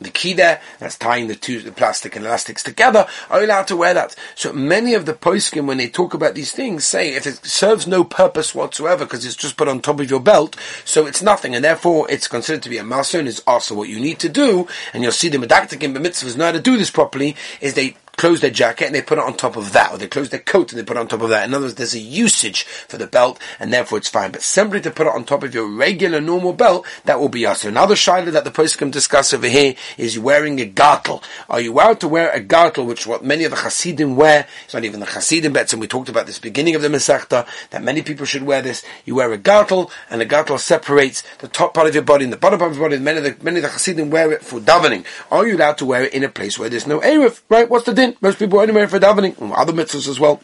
the 0.00 0.10
key 0.10 0.32
there, 0.32 0.60
that's 0.78 0.96
tying 0.96 1.28
the 1.28 1.34
two 1.34 1.60
the 1.60 1.72
plastic 1.72 2.16
and 2.16 2.24
elastics 2.24 2.62
together, 2.62 3.06
are 3.28 3.42
allowed 3.42 3.66
to 3.68 3.76
wear 3.76 3.94
that? 3.94 4.16
So 4.34 4.52
many 4.52 4.94
of 4.94 5.06
the 5.06 5.12
poskim, 5.12 5.66
when 5.66 5.78
they 5.78 5.88
talk 5.88 6.14
about 6.14 6.34
these 6.34 6.52
things, 6.52 6.84
say 6.84 7.14
if 7.14 7.26
it 7.26 7.44
serves 7.44 7.86
no 7.86 8.04
purpose 8.04 8.54
whatsoever 8.54 9.04
because 9.04 9.24
it's 9.26 9.36
just 9.36 9.56
put 9.56 9.68
on 9.68 9.80
top 9.80 10.00
of 10.00 10.10
your 10.10 10.20
belt, 10.20 10.56
so 10.84 11.06
it's 11.06 11.22
nothing, 11.22 11.54
and 11.54 11.64
therefore 11.64 12.10
it's 12.10 12.28
considered 12.28 12.62
to 12.62 12.70
be 12.70 12.78
a 12.78 12.82
maser, 12.82 13.18
and 13.18 13.28
it's 13.28 13.42
also 13.46 13.74
what 13.74 13.88
you 13.88 14.00
need 14.00 14.18
to 14.20 14.28
do, 14.28 14.66
and 14.92 15.02
you'll 15.02 15.12
see 15.12 15.28
the 15.28 15.38
medactic 15.38 15.82
in 15.82 15.92
the 15.92 16.00
mitzvahs 16.00 16.36
know 16.36 16.46
how 16.46 16.52
to 16.52 16.60
do 16.60 16.76
this 16.76 16.90
properly, 16.90 17.36
is 17.60 17.74
they 17.74 17.96
close 18.20 18.42
their 18.42 18.50
jacket 18.50 18.84
and 18.84 18.94
they 18.94 19.00
put 19.00 19.16
it 19.16 19.24
on 19.24 19.34
top 19.34 19.56
of 19.56 19.72
that, 19.72 19.90
or 19.90 19.96
they 19.96 20.06
close 20.06 20.28
their 20.28 20.40
coat 20.40 20.70
and 20.70 20.78
they 20.78 20.84
put 20.84 20.98
it 20.98 21.00
on 21.00 21.08
top 21.08 21.22
of 21.22 21.30
that. 21.30 21.48
In 21.48 21.54
other 21.54 21.64
words, 21.64 21.76
there's 21.76 21.94
a 21.94 21.98
usage 21.98 22.64
for 22.64 22.98
the 22.98 23.06
belt, 23.06 23.40
and 23.58 23.72
therefore 23.72 23.96
it's 23.96 24.10
fine. 24.10 24.30
But 24.30 24.42
simply 24.42 24.82
to 24.82 24.90
put 24.90 25.06
it 25.06 25.14
on 25.14 25.24
top 25.24 25.42
of 25.42 25.54
your 25.54 25.66
regular 25.66 26.20
normal 26.20 26.52
belt, 26.52 26.86
that 27.06 27.18
will 27.18 27.30
be 27.30 27.46
us. 27.46 27.64
Another 27.64 27.94
shaila 27.94 28.30
that 28.32 28.44
the 28.44 28.76
can 28.76 28.90
discuss 28.90 29.32
over 29.32 29.48
here 29.48 29.74
is 29.96 30.18
wearing 30.18 30.60
a 30.60 30.66
gartel. 30.66 31.22
Are 31.48 31.62
you 31.62 31.72
allowed 31.72 32.00
to 32.00 32.08
wear 32.08 32.30
a 32.30 32.40
gartel, 32.40 32.84
which 32.84 33.06
what 33.06 33.24
many 33.24 33.44
of 33.44 33.52
the 33.52 33.56
Hasidim 33.56 34.16
wear? 34.16 34.46
It's 34.66 34.74
not 34.74 34.84
even 34.84 35.00
the 35.00 35.06
Hasidim 35.06 35.54
bets, 35.54 35.72
and 35.72 35.80
we 35.80 35.86
talked 35.86 36.10
about 36.10 36.26
this 36.26 36.38
beginning 36.38 36.74
of 36.74 36.82
the 36.82 36.88
Masechta, 36.88 37.46
that 37.70 37.82
many 37.82 38.02
people 38.02 38.26
should 38.26 38.42
wear 38.42 38.60
this. 38.60 38.84
You 39.06 39.14
wear 39.14 39.32
a 39.32 39.38
gartel, 39.38 39.90
and 40.10 40.20
the 40.20 40.26
gartel 40.26 40.58
separates 40.58 41.22
the 41.38 41.48
top 41.48 41.72
part 41.72 41.88
of 41.88 41.94
your 41.94 42.04
body 42.04 42.24
and 42.24 42.32
the 42.34 42.36
bottom 42.36 42.58
part 42.58 42.72
of 42.72 42.76
your 42.76 42.86
body. 42.86 43.00
Many 43.00 43.16
of 43.16 43.24
the, 43.24 43.42
many 43.42 43.56
of 43.56 43.62
the 43.62 43.70
Hasidim 43.70 44.10
wear 44.10 44.30
it 44.30 44.42
for 44.42 44.60
davening. 44.60 45.06
Are 45.30 45.46
you 45.46 45.56
allowed 45.56 45.78
to 45.78 45.86
wear 45.86 46.04
it 46.04 46.12
in 46.12 46.22
a 46.22 46.28
place 46.28 46.58
where 46.58 46.68
there's 46.68 46.86
no 46.86 47.00
Eruv? 47.00 47.40
Right? 47.48 47.68
What's 47.70 47.86
the 47.86 47.94
din? 47.94 48.09
Most 48.20 48.38
people 48.38 48.60
only 48.60 48.72
wear 48.72 48.84
it 48.84 48.90
for 48.90 48.98
davening, 48.98 49.34
mm, 49.36 49.52
other 49.56 49.72
mitzvahs 49.72 50.08
as 50.08 50.20
well. 50.20 50.40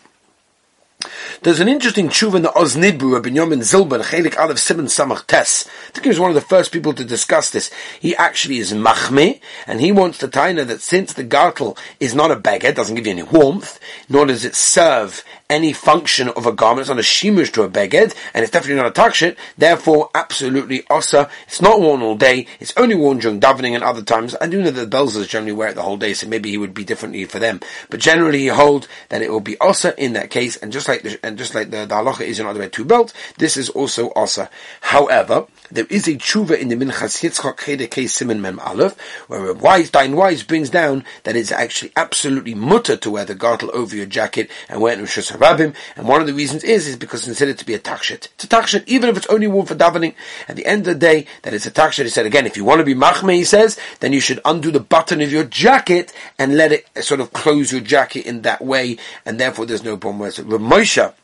There's 1.42 1.61
an 1.61 1.68
interesting 1.68 2.09
tshuva 2.09 2.37
in 2.37 2.42
the 2.42 2.59
Az 2.59 2.77
Nidberu, 2.77 3.14
Rabbi 3.14 3.29
Yomin 3.29 3.61
Zilber, 3.61 4.03
Chelik 4.03 4.38
Aleph 4.38 4.59
Simon 4.59 4.87
Samach 4.87 5.27
Tes. 5.27 5.68
I 5.88 5.90
think 5.92 6.05
he 6.05 6.09
was 6.09 6.18
one 6.18 6.31
of 6.31 6.35
the 6.35 6.40
first 6.40 6.72
people 6.72 6.94
to 6.94 7.05
discuss 7.05 7.51
this. 7.51 7.70
He 8.01 8.16
actually 8.16 8.59
is 8.59 8.72
machme, 8.72 9.40
and 9.66 9.81
he 9.81 9.92
wants 9.92 10.18
to 10.18 10.29
taina 10.29 10.66
that 10.66 10.81
since 10.81 11.12
the 11.12 11.25
gartel 11.25 11.77
is 12.01 12.14
not 12.14 12.31
a 12.31 12.37
beggar, 12.37 12.72
doesn't 12.72 12.94
give 12.94 13.07
you 13.07 13.12
any 13.12 13.22
warmth, 13.22 13.79
nor 14.09 14.27
does 14.27 14.44
it 14.44 14.55
serve 14.55 15.25
any 15.49 15.72
function 15.72 16.29
of 16.31 16.46
a 16.46 16.53
garment. 16.53 16.83
It's 16.83 16.88
not 16.88 16.99
a 16.99 17.03
shimush 17.03 17.53
to 17.53 17.62
a 17.62 17.68
beged, 17.68 18.14
and 18.35 18.42
it's 18.42 18.51
definitely 18.51 18.83
not 18.83 18.96
a 18.96 19.01
takshit. 19.01 19.37
Therefore, 19.57 20.11
absolutely 20.14 20.85
osa. 20.90 21.29
It's 21.46 21.61
not 21.61 21.81
worn 21.81 22.03
all 22.03 22.16
day. 22.16 22.46
It's 22.61 22.72
only 22.77 22.94
worn 22.94 23.18
during 23.18 23.40
davening 23.40 23.75
and 23.75 23.85
other 23.85 24.03
times. 24.03 24.35
I 24.40 24.46
do 24.46 24.62
know 24.62 24.70
that 24.70 24.90
the 24.90 24.96
Belzers 24.96 25.29
generally 25.29 25.53
wear 25.53 25.68
it 25.68 25.75
the 25.75 25.83
whole 25.83 25.96
day, 25.96 26.14
so 26.14 26.27
maybe 26.27 26.51
he 26.51 26.59
would 26.59 26.75
be 26.75 26.85
differently 26.85 27.25
for 27.25 27.38
them. 27.38 27.61
But 27.90 28.01
generally, 28.01 28.40
he 28.40 28.46
hold 28.49 28.88
that 29.09 29.22
it 29.22 29.31
will 29.31 29.40
be 29.40 29.59
osa 29.61 29.94
in 30.03 30.14
that 30.14 30.31
case, 30.31 30.57
and 30.57 30.72
just 30.72 30.88
like 30.88 31.03
the, 31.03 31.18
and 31.27 31.37
just 31.37 31.55
like 31.55 31.71
the, 31.71 31.85
the 31.87 31.95
halacha 31.95 32.21
is 32.21 32.39
in 32.39 32.47
other 32.47 32.69
two 32.69 32.85
belt, 32.85 33.12
this 33.39 33.57
is 33.57 33.69
also 33.71 34.12
osa. 34.15 34.49
However, 34.81 35.47
there 35.70 35.87
is 35.90 36.07
a 36.09 36.14
tshuva 36.14 36.59
in 36.59 36.68
the 36.68 36.76
Minchas 36.76 37.22
Yitzchak 37.22 37.57
Chedekei 37.57 38.09
Simon 38.09 38.40
Mem 38.40 38.59
Aleph, 38.61 38.98
where 39.29 39.50
a 39.50 39.55
wise, 39.55 39.90
Dayan 39.90 40.14
Weiss 40.14 40.42
brings 40.42 40.70
down 40.70 41.05
that 41.24 41.37
it's 41.37 41.52
actually 41.52 41.92
absolutely 41.96 42.55
mutter 42.55 42.96
to 42.96 43.11
wear 43.11 43.24
the 43.24 43.35
gartel 43.35 43.70
over 43.74 43.94
your 43.96 44.07
jacket 44.07 44.50
and 44.68 44.81
wear 44.81 44.92
it 44.92 44.98
in 44.98 45.05
Rosh 45.05 45.18
Hashanah. 45.18 45.74
And 45.96 46.09
one 46.09 46.20
of 46.20 46.26
the 46.26 46.35
reasons 46.35 46.64
is, 46.64 46.87
is 46.87 46.96
because 46.96 47.20
it's 47.20 47.26
considered 47.26 47.59
to 47.59 47.66
be 47.66 47.74
a 47.74 47.79
takshit. 47.79 48.29
It's 48.35 48.44
a 48.44 48.48
takshit, 48.48 48.85
even 48.87 49.09
if 49.11 49.16
it's 49.16 49.26
only 49.26 49.46
worn 49.46 49.66
for 49.66 49.74
davening. 49.74 50.14
At 50.48 50.57
the 50.57 50.66
end 50.66 50.87
of 50.87 50.94
the 50.94 51.00
day, 51.00 51.26
that 51.42 51.55
it's 51.55 51.66
a 51.66 51.70
takshit. 51.70 52.05
He 52.05 52.11
said 52.11 52.26
again, 52.26 52.46
if 52.46 52.57
you 52.57 52.64
want 52.64 52.81
to 52.81 52.85
be 52.85 52.94
machme, 52.94 53.35
he 53.35 53.44
says, 53.44 53.79
then 54.00 54.12
you 54.12 54.20
should 54.20 54.40
undo 54.44 54.70
the 54.70 54.81
button 54.81 55.20
of 55.20 55.33
your 55.33 55.44
jacket 55.44 56.12
and 56.38 56.57
let 56.57 56.72
it 56.72 56.87
sort 57.02 57.20
of 57.20 57.33
close 57.33 57.72
your 57.72 57.81
jacket 57.81 58.26
in 58.26 58.42
that 58.42 58.62
way, 58.62 58.98
and 59.24 59.38
therefore 59.38 59.66
there's 59.66 59.85
no 59.85 59.96
problem 59.96 60.20
with 60.20 60.38
it. 60.38 61.16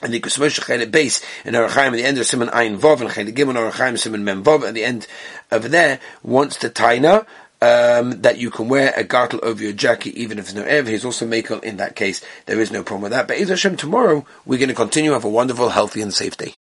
And 0.00 0.12
the 0.12 0.20
Kusmoshe 0.20 0.60
Chelet 0.60 0.90
base 0.90 1.24
in 1.44 1.54
Orach 1.54 1.70
Chaim 1.70 1.92
at 1.92 1.96
the 1.96 2.04
end 2.04 2.18
of 2.18 2.26
Simon 2.26 2.48
Ayin 2.48 2.78
Vov 2.78 3.00
and 3.00 3.10
Chelet 3.10 3.34
Gimon 3.34 3.56
Orach 3.56 3.72
Chaim 3.72 3.96
Simon 3.96 4.24
Mem 4.24 4.44
Vov 4.44 4.66
at 4.66 4.74
the 4.74 4.84
end 4.84 5.06
over 5.50 5.68
there 5.68 5.98
wants 6.22 6.56
to 6.58 6.68
taina 6.68 7.26
um, 7.60 8.22
that 8.22 8.38
you 8.38 8.50
can 8.50 8.68
wear 8.68 8.92
a 8.96 9.02
gartel 9.02 9.40
over 9.42 9.62
your 9.62 9.72
jacket 9.72 10.14
even 10.14 10.38
if 10.38 10.46
there's 10.46 10.54
no 10.54 10.62
air. 10.62 10.84
He's 10.84 11.04
also 11.04 11.26
makel 11.26 11.62
in 11.64 11.78
that 11.78 11.96
case. 11.96 12.24
There 12.46 12.60
is 12.60 12.70
no 12.70 12.82
problem 12.82 13.02
with 13.02 13.12
that. 13.12 13.26
But 13.26 13.38
Hashem 13.38 13.76
tomorrow 13.76 14.24
we're 14.46 14.58
going 14.58 14.68
to 14.68 14.74
continue 14.74 15.12
have 15.12 15.24
a 15.24 15.28
wonderful, 15.28 15.70
healthy, 15.70 16.00
and 16.00 16.14
safe 16.14 16.36
day. 16.36 16.54